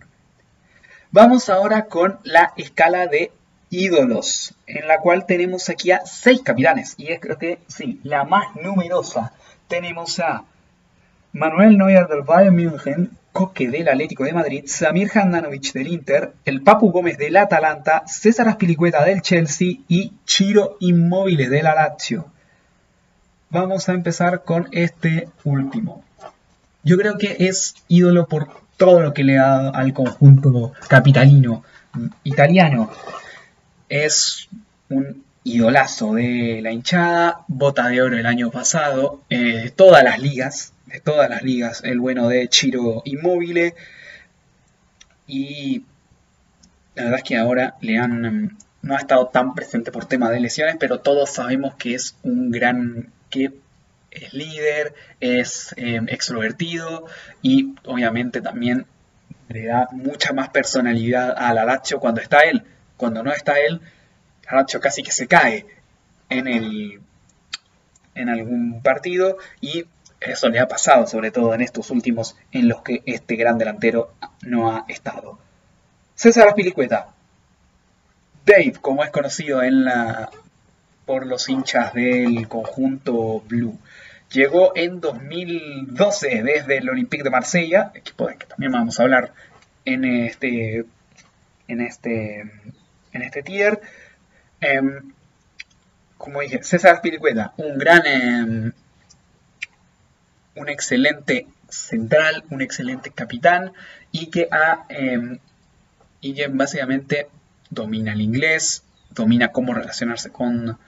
[1.11, 3.33] Vamos ahora con la escala de
[3.71, 8.25] ídolos, en la cual tenemos aquí a seis capitanes, y es creo que sí, la
[8.25, 9.33] más numerosa.
[9.69, 10.45] Tenemos a
[11.33, 16.63] Manuel Neuer del Bayern München, Coque del Atlético de Madrid, Samir Handanovic del Inter, el
[16.63, 22.27] Papu Gómez del Atalanta, César Aspilicueta del Chelsea y Chiro Immobile del Lazio.
[23.49, 26.05] Vamos a empezar con este último.
[26.83, 31.63] Yo creo que es ídolo por todo lo que le da al conjunto capitalino
[32.25, 32.91] italiano.
[33.91, 34.49] Es
[34.89, 40.19] un idolazo de la hinchada, bota de oro el año pasado, eh, de todas las
[40.19, 43.75] ligas, de todas las ligas, el bueno de Chiro Inmóvil.
[45.27, 45.85] Y
[46.95, 50.41] la verdad es que ahora le han no ha estado tan presente por tema de
[50.41, 53.11] lesiones, pero todos sabemos que es un gran
[54.25, 57.07] es líder, es em, extrovertido
[57.43, 58.87] y obviamente también
[59.49, 62.65] le da mucha más personalidad a Lazio cuando está él.
[62.97, 63.81] Cuando no está él,
[64.51, 65.67] Lazio casi que se cae
[66.29, 67.01] en, el,
[68.15, 69.87] en algún partido y
[70.21, 74.13] eso le ha pasado, sobre todo en estos últimos en los que este gran delantero
[74.43, 75.39] no ha estado.
[76.15, 77.09] César Pilicueta.
[78.45, 80.31] Dave, como es conocido en la,
[81.07, 83.79] por los hinchas del conjunto Blue.
[84.31, 89.33] Llegó en 2012 desde el Olympique de Marsella, equipo del que también vamos a hablar
[89.87, 90.85] en este,
[91.67, 92.41] en este,
[93.13, 93.81] en este tier.
[94.61, 95.13] Em,
[96.19, 98.73] como dije, César Piricueta, un gran, em,
[100.57, 103.73] un excelente central, un excelente capitán
[104.13, 105.39] y que, ha, em,
[106.21, 107.29] y que básicamente
[107.71, 110.79] domina el inglés, domina cómo relacionarse con con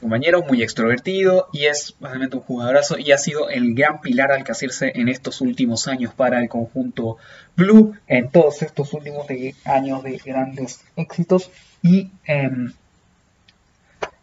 [0.00, 4.44] compañeros, muy extrovertido y es básicamente un jugadorazo y ha sido el gran pilar al
[4.44, 7.18] que hacerse en estos últimos años para el conjunto
[7.56, 9.26] Blue, en todos estos últimos
[9.64, 11.50] años de grandes éxitos
[11.82, 12.72] y, em,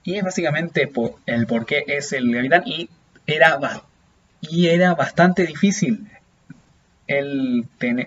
[0.04, 2.90] y es básicamente por el por qué es el capitán y
[3.28, 3.60] era,
[4.42, 6.08] y era bastante difícil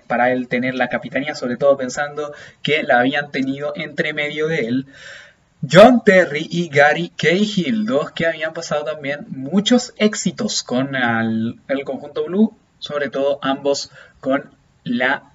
[0.07, 2.33] para él tener la capitanía, sobre todo pensando
[2.63, 4.87] que la habían tenido entre medio de él
[5.71, 12.25] John Terry y Gary Cahill, dos que habían pasado también muchos éxitos con el, conjunto
[12.25, 14.51] Blue, sobre todo ambos con
[14.83, 15.31] la,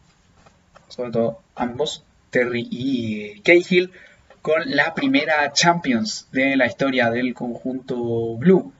[0.89, 3.93] sobre todo ambos, Terry y Cahill,
[4.41, 8.73] con la primera Champions de la historia del conjunto Blue.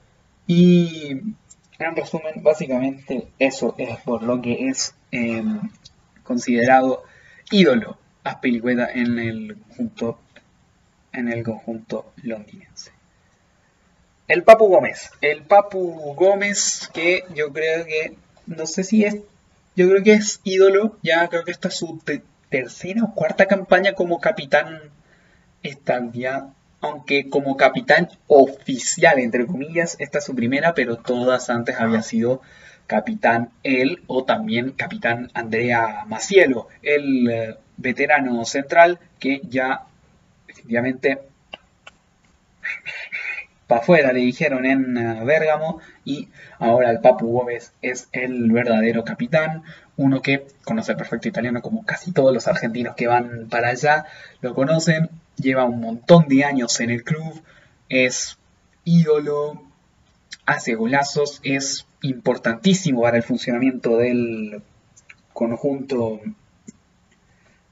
[0.47, 1.11] Y
[1.79, 5.61] en resumen, básicamente eso es por lo que es em,
[6.23, 7.03] considerado
[7.51, 10.19] ídolo a Pelicueta en el conjunto
[11.17, 12.91] en el conjunto londinense.
[14.27, 15.11] El Papu Gómez.
[15.21, 18.15] El Papu Gómez que yo creo que,
[18.45, 19.15] no sé si es,
[19.75, 22.01] yo creo que es ídolo, ya creo que esta es su
[22.49, 24.81] tercera o cuarta campaña como capitán
[26.13, 26.47] ya
[26.79, 32.41] aunque como capitán oficial, entre comillas, esta es su primera, pero todas antes había sido
[32.85, 39.87] capitán él o también capitán Andrea Macielo, el eh, veterano central que ya
[40.67, 41.19] definitivamente
[43.67, 49.03] para afuera le dijeron en eh, Bérgamo y ahora el Papu Gómez es el verdadero
[49.03, 49.63] capitán,
[49.97, 54.05] uno que conoce el perfecto italiano como casi todos los argentinos que van para allá
[54.41, 57.41] lo conocen, lleva un montón de años en el club,
[57.89, 58.37] es
[58.85, 59.61] ídolo,
[60.45, 64.61] hace golazos, es importantísimo para el funcionamiento del
[65.33, 66.21] conjunto,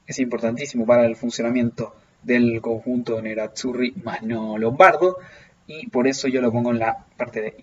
[0.06, 1.94] es importantísimo para el funcionamiento
[2.26, 5.18] del conjunto Nerazzurri más no Lombardo
[5.66, 7.54] y por eso yo lo pongo en la parte de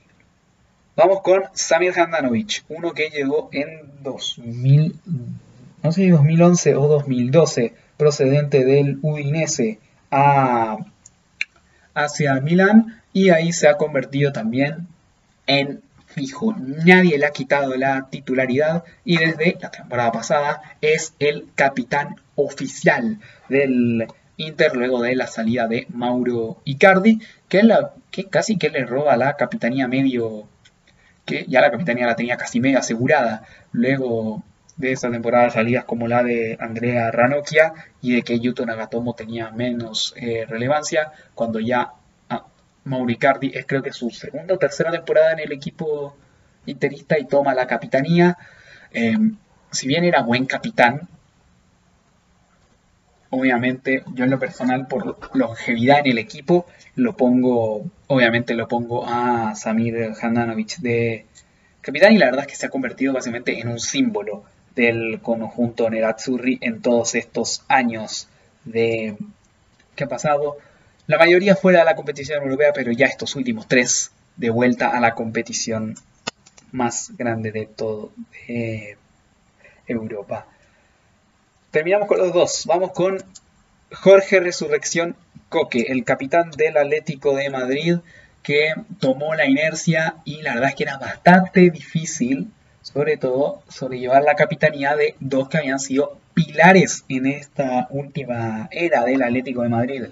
[0.96, 4.96] Vamos con Samir Handanovic, uno que llegó en 2000,
[5.82, 9.80] no sé 2011 o 2012, procedente del Udinese
[10.12, 10.78] a,
[11.96, 14.88] hacia Milán y ahí se ha convertido también
[15.48, 16.54] en fijo.
[16.56, 23.20] Nadie le ha quitado la titularidad y desde la temporada pasada es el capitán oficial
[23.50, 24.06] del
[24.38, 29.16] Inter luego de la salida de Mauro Icardi, que, la, que casi que le roba
[29.18, 30.48] la capitanía medio,
[31.26, 34.44] que ya la capitanía la tenía casi medio asegurada, luego
[34.76, 39.52] de esa temporada salidas como la de Andrea Ranocchia y de que Yuto Nagatomo tenía
[39.52, 41.92] menos eh, relevancia, cuando ya
[42.30, 42.46] ah,
[42.86, 46.16] Mauro Icardi es creo que su segunda o tercera temporada en el equipo
[46.66, 48.38] interista y toma la capitanía.
[48.92, 49.18] Eh,
[49.72, 51.08] si bien era buen capitán,
[53.34, 59.06] obviamente, yo en lo personal, por longevidad en el equipo, lo pongo, obviamente lo pongo
[59.08, 61.26] a Samir Handanovic de
[61.82, 64.44] capitán y la verdad es que se ha convertido básicamente en un símbolo
[64.76, 68.28] del conjunto Nerazzurri en todos estos años
[68.66, 69.18] de
[69.96, 70.58] que ha pasado.
[71.08, 75.00] La mayoría fuera de la competición europea, pero ya estos últimos tres de vuelta a
[75.00, 75.96] la competición
[76.72, 78.12] más grande de todo
[79.88, 80.53] Europa.
[81.74, 82.66] Terminamos con los dos.
[82.68, 83.18] Vamos con
[83.92, 85.16] Jorge Resurrección
[85.50, 87.98] Coque, el capitán del Atlético de Madrid,
[88.44, 92.52] que tomó la inercia y la verdad es que era bastante difícil,
[92.84, 99.04] sobre todo, sobrellevar la capitanía de dos que habían sido pilares en esta última era
[99.04, 100.04] del Atlético de Madrid,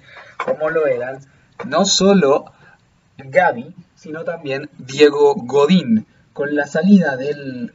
[0.43, 1.19] como lo eran
[1.67, 2.51] no solo
[3.19, 6.07] Gaby, sino también Diego Godín.
[6.33, 7.71] Con la salida del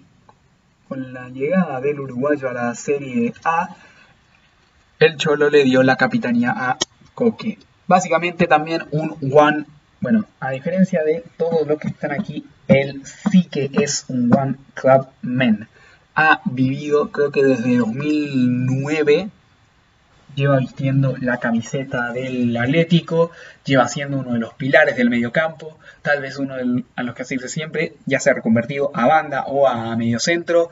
[0.88, 3.76] con la llegada del uruguayo a la Serie A,
[4.98, 6.78] el Cholo le dio la capitanía a
[7.14, 7.58] Coque.
[7.86, 9.66] Básicamente también un One,
[10.00, 14.56] bueno, a diferencia de todos los que están aquí, él sí que es un One
[14.74, 15.68] Club Man.
[16.14, 19.28] Ha vivido, creo que desde 2009,
[20.36, 23.32] lleva vistiendo la camiseta del Atlético,
[23.64, 26.54] lleva siendo uno de los pilares del mediocampo, tal vez uno
[26.94, 30.70] a los que asiste siempre, ya se ha reconvertido a banda o a mediocentro.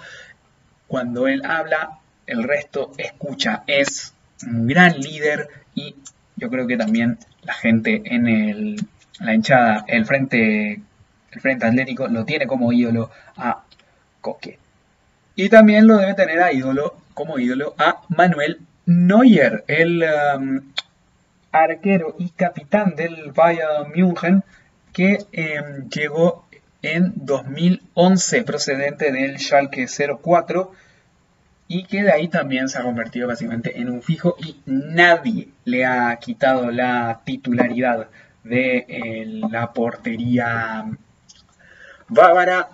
[0.86, 3.64] Cuando él habla, el resto escucha.
[3.66, 4.12] Es
[4.46, 5.96] un gran líder y
[6.36, 8.76] yo creo que también la gente en el,
[9.18, 10.82] la hinchada, el frente,
[11.32, 13.64] el frente atlético, lo tiene como ídolo a
[14.20, 14.58] Coque.
[15.36, 20.04] Y también lo debe tener a ídolo, como ídolo a Manuel Neuer, el
[20.36, 20.72] um,
[21.52, 24.44] arquero y capitán del Bayern München,
[24.92, 26.46] que em, llegó
[26.82, 30.72] en 2011 procedente del Schalke 04
[31.66, 35.86] y que de ahí también se ha convertido básicamente en un fijo y nadie le
[35.86, 38.08] ha quitado la titularidad
[38.42, 40.84] de la portería
[42.08, 42.68] bávara.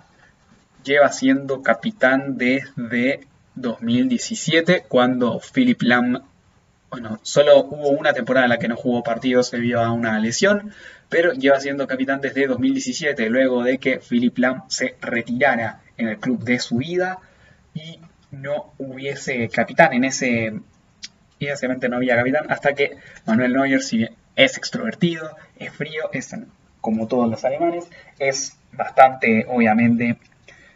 [0.83, 3.21] Lleva siendo capitán desde
[3.61, 6.23] 2017 cuando Philip Lam,
[6.89, 10.73] bueno, solo hubo una temporada en la que no jugó partidos debido a una lesión,
[11.09, 16.17] pero lleva siendo capitán desde 2017 luego de que Philip Lam se retirara en el
[16.17, 17.19] club de su vida
[17.73, 17.99] y
[18.31, 20.53] no hubiese capitán en ese...
[21.39, 21.47] Y
[21.89, 26.35] no había capitán hasta que Manuel Neuer, si bien es extrovertido, es frío, es
[26.81, 27.85] como todos los alemanes,
[28.19, 30.17] es bastante, obviamente,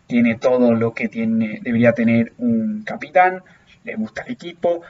[0.07, 3.41] tiene todo lo que tiene, debería tener un capitán,
[3.83, 4.81] le gusta el equipo,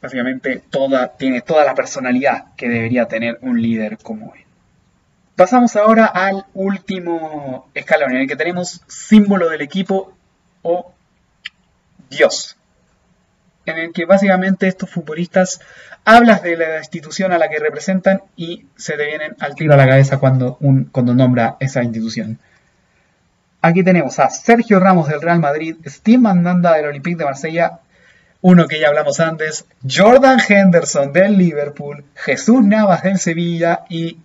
[0.00, 4.44] básicamente toda, tiene toda la personalidad que debería tener un líder como él.
[5.36, 10.12] Pasamos ahora al último escalón en el que tenemos símbolo del equipo
[10.62, 10.92] o
[12.10, 12.56] Dios,
[13.64, 15.60] en el que básicamente estos futbolistas
[16.04, 19.76] hablas de la institución a la que representan y se te vienen al tiro a
[19.76, 22.38] la cabeza cuando, un, cuando nombra esa institución.
[23.62, 27.80] Aquí tenemos a Sergio Ramos del Real Madrid, Steve Mandanda del Olympique de Marsella,
[28.40, 34.16] uno que ya hablamos antes, Jordan Henderson del Liverpool, Jesús Navas del Sevilla y,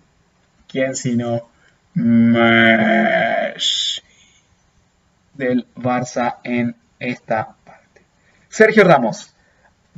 [0.66, 1.50] ¿quién sino?
[1.92, 4.00] Messi
[5.34, 7.56] del Barça en esta
[8.48, 9.34] Sergio Ramos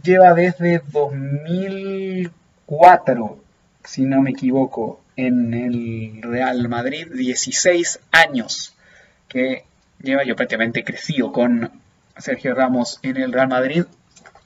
[0.03, 3.41] lleva desde 2004,
[3.85, 8.75] si no me equivoco, en el Real Madrid, 16 años
[9.29, 9.65] que
[10.01, 11.71] lleva yo prácticamente crecido con
[12.17, 13.85] Sergio Ramos en el Real Madrid,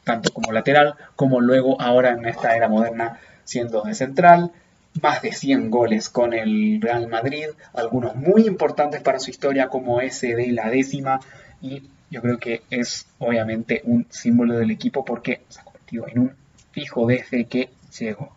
[0.05, 4.53] tanto como lateral como luego ahora en esta era moderna siendo de central.
[5.01, 10.03] Más de 100 goles con el Real Madrid, algunos muy importantes para su historia como
[10.03, 11.21] ese de la décima
[11.63, 16.19] y yo creo que es obviamente un símbolo del equipo porque se ha convertido en
[16.19, 16.33] un
[16.73, 18.37] fijo desde que llegó.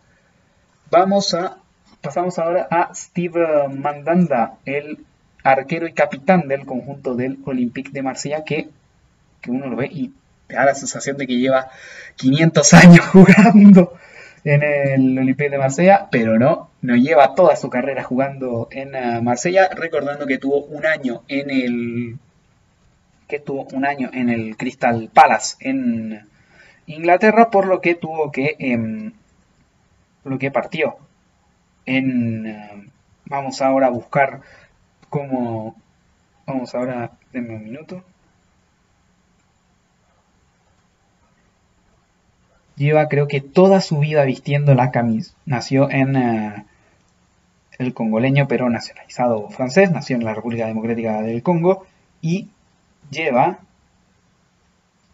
[0.90, 1.58] Vamos a,
[2.00, 5.04] pasamos ahora a Steve Mandanda, el
[5.52, 8.68] arquero y capitán del conjunto del Olympique de Marsella, que,
[9.40, 10.12] que uno lo ve y
[10.46, 11.70] te da la sensación de que lleva
[12.16, 13.94] 500 años jugando
[14.44, 19.20] en el Olympique de Marsella, pero no, no lleva toda su carrera jugando en eh,
[19.20, 22.18] Marsella, recordando que tuvo un año en el
[23.28, 26.28] que tuvo un año en el Crystal Palace en
[26.86, 29.12] Inglaterra, por lo que tuvo que, eh,
[30.24, 30.96] lo que partió.
[31.86, 32.90] En, em,
[33.24, 34.42] vamos ahora a buscar
[35.08, 35.76] cómo,
[36.46, 38.02] vamos ahora, denme un minuto.
[42.76, 45.34] Lleva creo que toda su vida vistiendo la camisa.
[45.46, 46.66] Nació en eh,
[47.78, 49.90] el congoleño, pero nacionalizado francés.
[49.90, 51.86] Nació en la República Democrática del Congo
[52.20, 52.48] y
[53.10, 53.60] lleva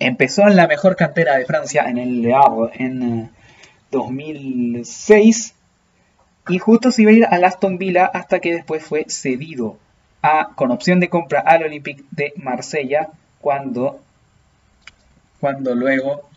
[0.07, 3.31] empezó en la mejor cantera de Francia, en el Le Havre, en
[3.91, 5.51] 2006.
[5.51, 5.53] Eh,
[6.49, 9.79] y justo se iba a ir al Aston Villa hasta que después fue cedido
[10.23, 13.09] a, con opción de compra al Olympique de Marsella
[13.41, 14.01] cuando,
[15.41, 16.29] cuando luego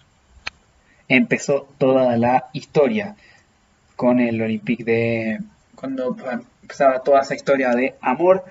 [1.07, 3.15] empezó toda la historia
[3.95, 5.39] con el Olympique de
[5.75, 6.17] cuando
[6.61, 8.43] empezaba toda esa historia de amor.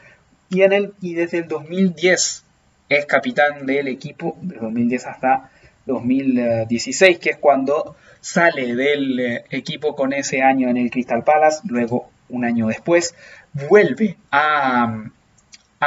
[0.51, 2.45] Y en el y desde el 2010
[2.89, 5.51] es capitán del equipo de 2010 hasta
[5.87, 11.61] 2016 que es cuando sale del eh, equipo con ese año en el Crystal Palace
[11.65, 13.15] luego un año después
[13.53, 15.05] vuelve a,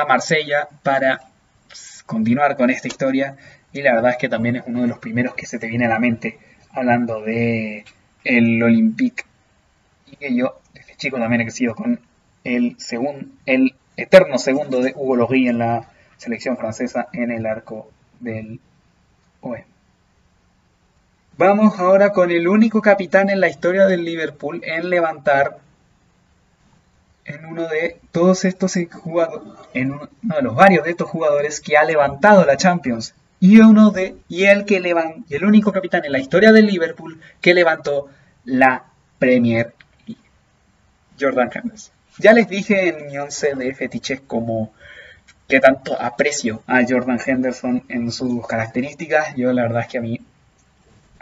[0.02, 1.22] a Marsella para
[2.06, 3.36] continuar con esta historia
[3.74, 5.86] y la verdad es que también es uno de los primeros que se te viene
[5.86, 6.40] a la mente
[6.72, 7.86] hablando de
[8.24, 9.24] el Olympique
[10.06, 12.00] y que yo desde chico también he crecido con
[12.44, 17.90] el segundo el eterno segundo de Hugo Logui en la selección francesa en el arco
[18.20, 18.60] del
[19.42, 19.66] OE.
[21.38, 25.60] Vamos ahora con el único capitán en la historia del Liverpool en levantar
[27.28, 31.78] en uno de todos estos jugadores, en uno de los varios de estos jugadores que
[31.78, 34.82] ha levantado la Champions y uno de y el que
[35.28, 38.08] y el único capitán en la historia del Liverpool que levantó
[38.46, 38.86] la
[39.20, 39.74] Premier
[40.06, 40.22] League.
[41.20, 41.94] Jordan Henderson.
[42.20, 44.72] Ya les dije en mi once de fetiches como
[45.48, 49.36] que tanto aprecio a Jordan Henderson en sus características.
[49.36, 50.22] Yo la verdad es que a mí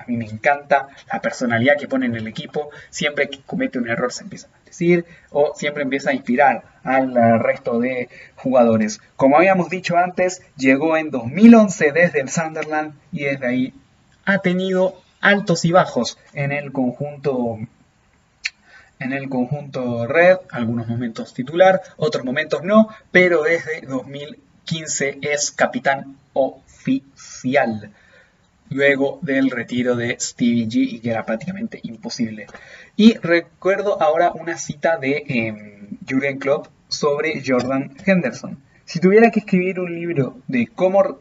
[0.05, 2.69] a mí me encanta la personalidad que pone en el equipo.
[2.89, 7.39] Siempre que comete un error se empieza a decir o siempre empieza a inspirar al
[7.39, 9.01] resto de jugadores.
[9.15, 13.73] Como habíamos dicho antes, llegó en 2011 desde el Sunderland y desde ahí
[14.25, 17.57] ha tenido altos y bajos en el conjunto
[18.97, 26.15] en el conjunto red, algunos momentos titular, otros momentos no, pero desde 2015 es capitán
[26.31, 27.91] oficial
[28.69, 32.47] luego del retiro de Stevie G y que era prácticamente imposible.
[32.95, 38.57] Y recuerdo ahora una cita de eh, Jurgen Klopp sobre Jordan Henderson.
[38.85, 41.19] Si tuviera que escribir un libro de cómo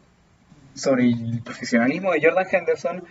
[0.73, 3.03] sobre el profesionalismo de Jordan Henderson,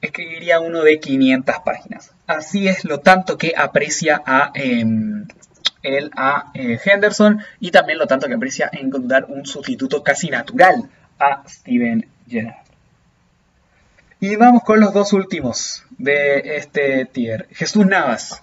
[0.00, 2.12] escribiría uno de 500 páginas.
[2.26, 5.26] Así es lo tanto que aprecia a em,
[5.82, 10.88] él a eh, Henderson y también lo tanto que aprecia encontrar un sustituto casi natural
[11.18, 12.65] a Steven Gerrard.
[14.18, 17.48] Y vamos con los dos últimos de este tier.
[17.52, 18.42] Jesús Navas.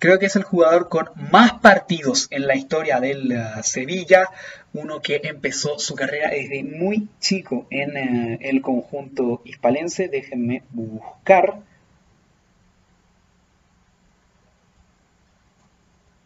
[0.00, 4.28] Creo que es el jugador con más partidos en la historia del uh, Sevilla.
[4.74, 10.08] Uno que empezó su carrera desde muy chico en uh, el conjunto hispalense.
[10.08, 11.60] Déjenme buscar.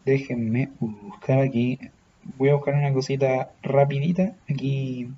[0.06, 1.78] Déjenme buscar aquí.
[2.38, 4.32] Voy a buscar una cosita rapidita.
[4.48, 5.10] Aquí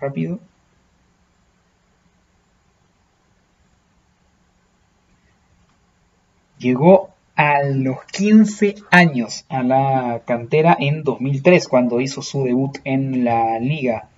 [0.00, 0.38] rápido.
[6.58, 13.24] Llegó a los 15 años a la cantera en 2003, cuando hizo su debut en
[13.24, 14.08] la liga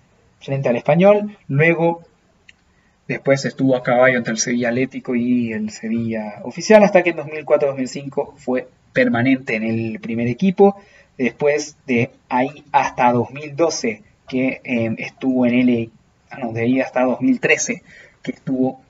[0.40, 1.36] frente al español.
[1.48, 2.02] Luego,
[3.08, 7.16] después estuvo a caballo entre el Sevilla Atlético y el Sevilla Oficial, hasta que en
[7.16, 10.76] 2004-2005 fue permanente en el primer equipo.
[11.16, 15.90] Después de ahí hasta 2012 que em, estuvo en el,
[16.30, 17.82] ah, de ahí hasta 2013,
[18.22, 18.80] que estuvo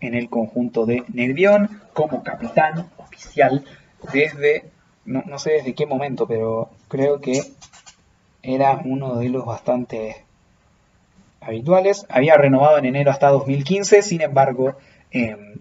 [0.00, 3.64] en el conjunto de Nervión como capitán oficial
[4.12, 4.70] desde,
[5.04, 7.42] no, sé desde qué momento, pero creo que
[8.42, 10.24] era uno de los bastante
[11.40, 12.06] habituales.
[12.08, 14.76] Había renovado en enero hasta 2015, sin embargo,
[15.10, 15.56] em,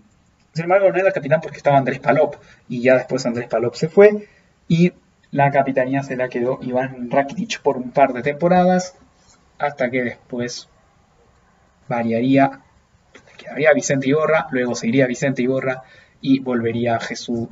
[0.53, 2.35] sin embargo no era capitán porque estaba Andrés Palop
[2.69, 4.27] y ya después Andrés Palop se fue
[4.67, 4.93] y
[5.31, 8.95] la capitanía se la quedó Iván Rakitic por un par de temporadas
[9.67, 10.67] hasta que después
[11.87, 12.61] variaría,
[13.37, 15.83] quedaría Vicente Iborra, luego seguiría Vicente Iborra
[16.21, 17.47] y volvería a Jesús,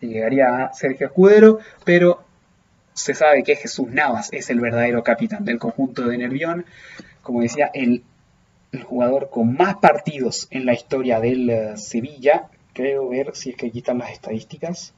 [0.00, 2.24] llegaría a Sergio Escudero, pero
[2.92, 6.64] se sabe que Jesús Navas es el verdadero capitán del conjunto de Nervión,
[7.22, 8.02] como decía, el,
[8.88, 13.70] jugador con más partidos en la historia del eh, Sevilla, creo ver si es que
[13.72, 14.92] están las estadísticas,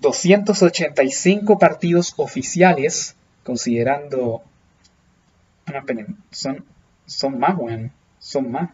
[0.00, 3.14] 285 partidos oficiales,
[3.44, 4.42] considerando
[6.30, 6.64] son,
[7.06, 7.92] son más, weón.
[8.18, 8.70] Son más.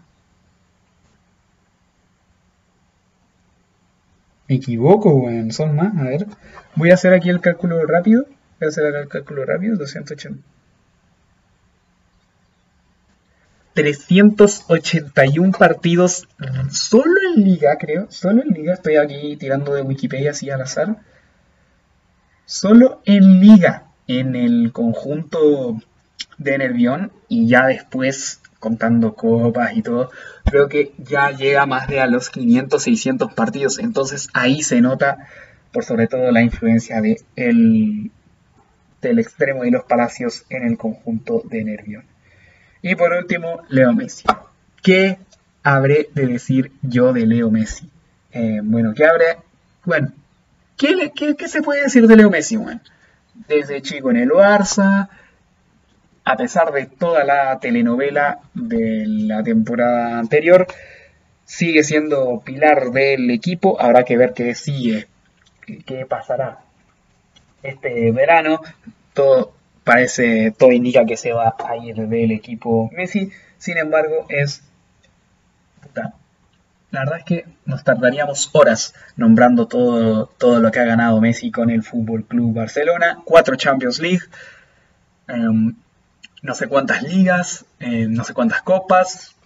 [4.49, 5.53] Me equivoco, weón.
[5.53, 5.97] Son más.
[5.97, 6.27] A ver.
[6.75, 8.25] Voy a hacer aquí el cálculo rápido.
[8.25, 9.77] Voy a hacer el cálculo rápido.
[9.77, 10.43] 280.
[13.75, 16.29] 381 partidos
[16.71, 18.11] solo en liga, creo.
[18.11, 18.75] Solo en liga.
[18.75, 20.97] Estoy aquí tirando de Wikipedia así al azar.
[22.45, 23.87] Solo en liga.
[24.07, 25.81] En el conjunto
[26.39, 30.11] de Nervión y ya después contando copas y todo,
[30.45, 33.79] creo que ya llega más de a los 500, 600 partidos.
[33.79, 35.27] Entonces ahí se nota
[35.73, 38.11] por sobre todo la influencia de el,
[39.01, 42.05] del extremo y los palacios en el conjunto de Nervión.
[42.83, 44.25] Y por último, Leo Messi.
[44.83, 45.19] ¿Qué
[45.63, 47.91] habré de decir yo de Leo Messi?
[48.33, 49.39] Eh, bueno, ¿qué habré?
[49.85, 50.13] Bueno,
[50.77, 52.57] ¿qué, qué, se puede decir de Leo Messi?
[52.57, 52.81] Bueno,
[53.49, 55.09] desde chico en el Barça,
[56.31, 60.69] a pesar de toda la telenovela de la temporada anterior,
[61.45, 63.81] sigue siendo pilar del equipo.
[63.81, 65.09] Habrá que ver qué sigue,
[65.85, 66.61] qué pasará
[67.65, 68.61] este verano.
[69.13, 73.33] Todo parece, todo indica que se va a ir del equipo Messi.
[73.59, 74.63] Sin embargo, es
[76.93, 81.51] la verdad es que nos tardaríamos horas nombrando todo, todo lo que ha ganado Messi
[81.51, 83.19] con el Fútbol Club Barcelona.
[83.25, 84.23] Cuatro Champions League,
[85.29, 85.75] em,
[86.43, 89.37] no sé cuántas ligas, eh, no sé cuántas copas.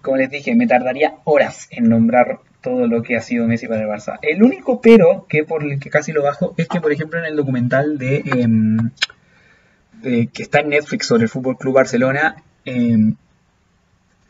[0.00, 3.82] como les dije, me tardaría horas en nombrar todo lo que ha sido Messi para
[3.82, 4.18] el Barça.
[4.22, 7.26] El único pero que por el que casi lo bajo es que, por ejemplo, en
[7.26, 8.90] el documental de, em,
[10.02, 13.14] que está en Netflix sobre el Fútbol Club Barcelona, em,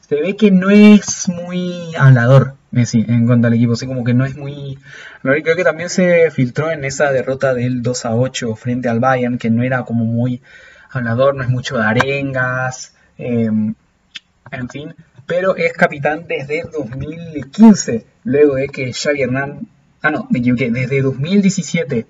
[0.00, 4.14] se ve que no es muy hablador Messi en cuanto al equipo, así como que
[4.14, 4.78] no es muy...
[5.22, 9.38] Creo que también se filtró en esa derrota del 2 a 8 frente al Bayern,
[9.38, 10.42] que no era como muy
[10.90, 13.74] hablador, no es mucho de arengas, em,
[14.50, 14.94] en fin,
[15.26, 19.68] pero es capitán desde 2015, luego de que Xavi Hernán...
[20.00, 22.06] Ah, no, me equivoqué, desde 2017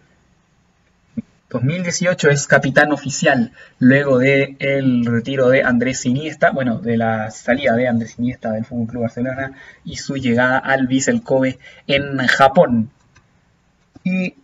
[1.50, 7.74] 2018 es capitán oficial luego del el retiro de Andrés Iniesta, bueno, de la salida
[7.74, 9.52] de Andrés Iniesta del Fútbol Club Barcelona
[9.82, 12.90] y su llegada al Vissel Kobe en Japón.
[14.04, 14.34] Y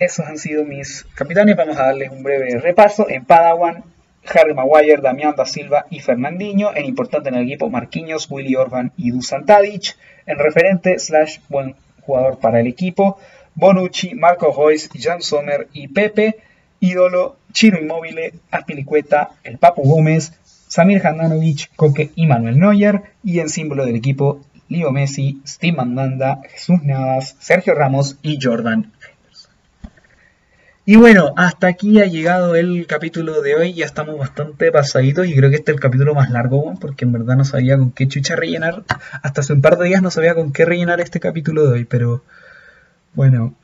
[0.00, 1.54] esos han sido mis capitanes.
[1.54, 3.08] Vamos a darles un breve repaso.
[3.08, 3.84] En Padawan,
[4.24, 6.74] Harry Maguire, Damián da Silva y Fernandinho.
[6.74, 9.96] En importante en el equipo, Marquinhos, Willy Orban y Dusan Tadic.
[10.26, 13.18] En referente, slash buen jugador para el equipo.
[13.56, 16.36] Bonucci, Marco Royce, Jan Sommer y Pepe,
[16.78, 20.32] ídolo, Chino Inmóvil, Aspilicueta, el Papu Gómez,
[20.68, 26.40] Samir Handanovic, Coque y Manuel Neuer, y en símbolo del equipo, Leo Messi, Steve Mandanda,
[26.48, 28.92] Jesús Navas, Sergio Ramos y Jordan
[30.88, 33.74] y bueno, hasta aquí ha llegado el capítulo de hoy.
[33.74, 37.10] Ya estamos bastante pasaditos y creo que este es el capítulo más largo, porque en
[37.10, 38.84] verdad no sabía con qué chucha rellenar.
[39.20, 41.84] Hasta hace un par de días no sabía con qué rellenar este capítulo de hoy,
[41.86, 42.22] pero
[43.16, 43.54] bueno,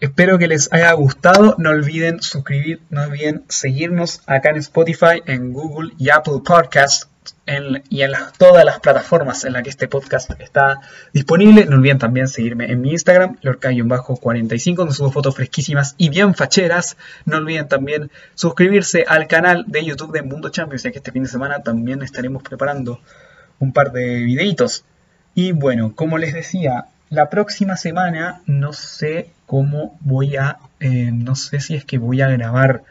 [0.00, 1.56] espero que les haya gustado.
[1.58, 7.08] No olviden suscribir, no olviden seguirnos acá en Spotify, en Google y Apple Podcasts
[7.88, 10.80] y en todas las plataformas en las que este podcast está
[11.14, 11.64] disponible.
[11.64, 16.98] No olviden también seguirme en mi Instagram, lorcayo-45, donde subo fotos fresquísimas y bien facheras.
[17.24, 21.22] No olviden también suscribirse al canal de YouTube de Mundo Champions, ya que este fin
[21.22, 23.00] de semana también estaremos preparando
[23.58, 24.84] un par de videitos.
[25.34, 31.36] Y bueno, como les decía, la próxima semana no sé cómo voy a, eh, no
[31.36, 32.82] sé si es que voy a grabar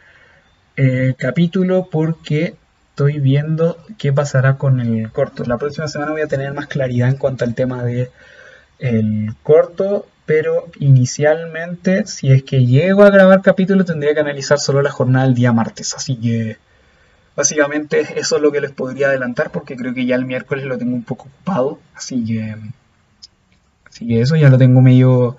[0.76, 2.56] el capítulo porque
[2.90, 5.44] estoy viendo qué pasará con el corto.
[5.46, 8.10] La próxima semana voy a tener más claridad en cuanto al tema de
[8.80, 14.82] el corto, pero inicialmente si es que llego a grabar capítulo tendría que analizar solo
[14.82, 16.58] la jornada del día martes, así que
[17.36, 20.78] básicamente eso es lo que les podría adelantar porque creo que ya el miércoles lo
[20.78, 22.56] tengo un poco ocupado, así que
[23.98, 25.38] Así que eso ya lo tengo medio,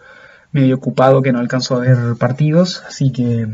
[0.50, 2.82] medio ocupado que no alcanzo a ver partidos.
[2.88, 3.46] Así que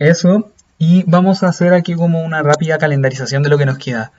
[0.00, 0.50] eso.
[0.78, 4.10] Y vamos a hacer aquí como una rápida calendarización de lo que nos queda.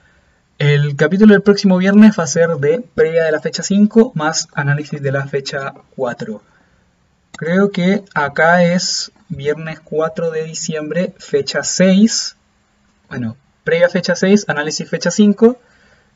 [0.59, 4.47] El capítulo del próximo viernes va a ser de previa de la fecha 5 más
[4.53, 6.41] análisis de la fecha 4.
[7.33, 12.37] Creo que acá es viernes 4 de diciembre, fecha 6.
[13.09, 13.35] Bueno,
[13.65, 15.59] previa fecha 6, análisis fecha 5.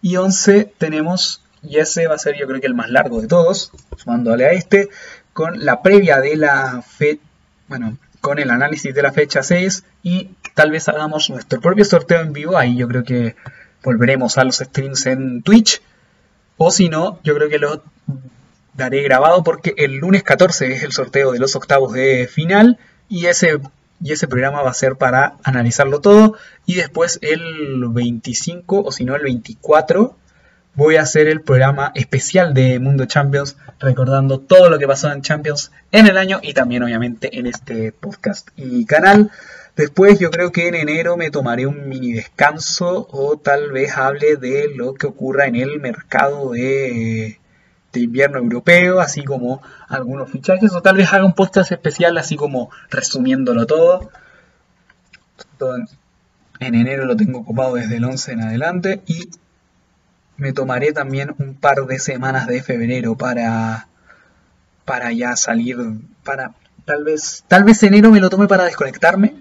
[0.01, 3.27] Y 11 tenemos y ese va a ser yo creo que el más largo de
[3.27, 4.89] todos, sumándole a este,
[5.33, 7.19] con la previa de la fe,
[7.67, 12.21] bueno, con el análisis de la fecha 6 y tal vez hagamos nuestro propio sorteo
[12.21, 13.35] en vivo, ahí yo creo que
[13.83, 15.81] volveremos a los streams en Twitch,
[16.57, 17.83] o si no, yo creo que lo
[18.73, 22.77] daré grabado porque el lunes 14 es el sorteo de los octavos de final
[23.09, 23.59] y ese
[24.01, 26.35] y ese programa va a ser para analizarlo todo.
[26.65, 30.15] Y después el 25 o si no el 24
[30.75, 35.21] voy a hacer el programa especial de Mundo Champions, recordando todo lo que pasó en
[35.21, 39.31] Champions en el año y también obviamente en este podcast y canal.
[39.75, 44.37] Después yo creo que en enero me tomaré un mini descanso o tal vez hable
[44.37, 47.39] de lo que ocurra en el mercado de,
[47.93, 52.69] invierno europeo, así como algunos fichajes, o tal vez haga un podcast especial así como
[52.89, 54.11] resumiéndolo todo.
[55.57, 55.77] todo
[56.59, 59.29] en enero lo tengo ocupado desde el 11 en adelante y
[60.37, 63.87] me tomaré también un par de semanas de febrero para
[64.83, 65.77] para ya salir
[66.23, 66.53] para
[66.85, 69.35] tal vez tal vez enero me lo tome para desconectarme.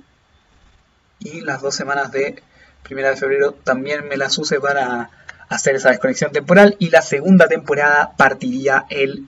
[1.19, 2.43] Y las dos semanas de
[2.83, 5.11] primera de febrero también me las use para
[5.49, 6.77] hacer esa desconexión temporal.
[6.79, 9.27] Y la segunda temporada partiría el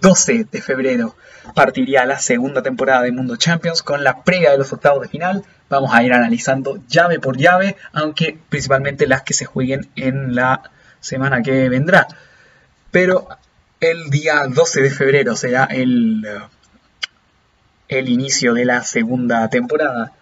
[0.00, 1.16] 12 de febrero
[1.54, 5.44] partiría la segunda temporada de Mundo Champions con la previa de los octavos de final.
[5.68, 10.70] Vamos a ir analizando llave por llave, aunque principalmente las que se jueguen en la
[11.00, 12.06] semana que vendrá.
[12.90, 13.28] Pero
[13.80, 16.26] el día 12 de febrero será el,
[17.88, 20.12] el inicio de la segunda temporada.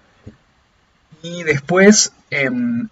[1.22, 2.88] Y después, em,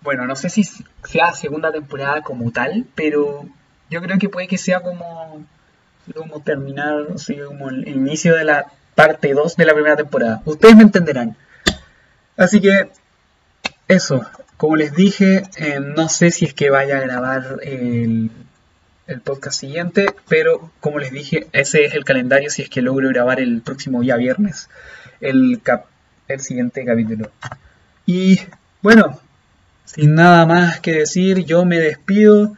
[0.00, 0.64] bueno, no sé si
[1.04, 3.48] sea segunda temporada como tal, pero
[3.90, 5.44] yo creo que puede que sea como,
[6.14, 10.42] como terminar, así como el inicio de la parte 2 de la primera temporada.
[10.44, 11.36] Ustedes me entenderán.
[12.36, 12.88] Así que,
[13.88, 14.24] eso,
[14.56, 18.30] como les dije, eh, no sé si es que vaya a grabar el,
[19.06, 23.08] el, podcast siguiente, pero como les dije, ese es el calendario si es que logro
[23.10, 24.68] grabar el próximo día viernes
[25.20, 25.86] el, cap,
[26.28, 27.30] el siguiente capítulo.
[28.06, 28.40] Y
[28.82, 29.20] bueno,
[29.84, 32.56] sin nada más que decir, yo me despido.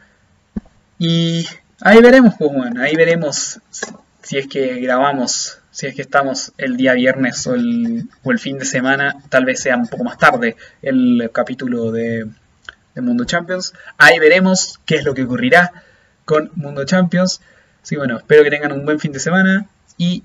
[0.99, 1.45] Y
[1.81, 3.59] ahí veremos, pues bueno, ahí veremos
[4.21, 8.39] si es que grabamos, si es que estamos el día viernes o el, o el
[8.39, 12.27] fin de semana, tal vez sea un poco más tarde el capítulo de,
[12.93, 13.73] de Mundo Champions.
[13.97, 15.71] Ahí veremos qué es lo que ocurrirá
[16.25, 17.41] con Mundo Champions.
[17.81, 19.67] Así bueno, espero que tengan un buen fin de semana
[19.97, 20.23] y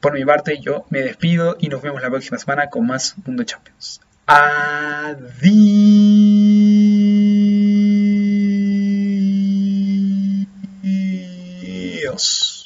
[0.00, 3.44] por mi parte yo me despido y nos vemos la próxima semana con más Mundo
[3.44, 4.00] Champions.
[4.26, 5.52] Adiós.
[12.12, 12.61] Dios.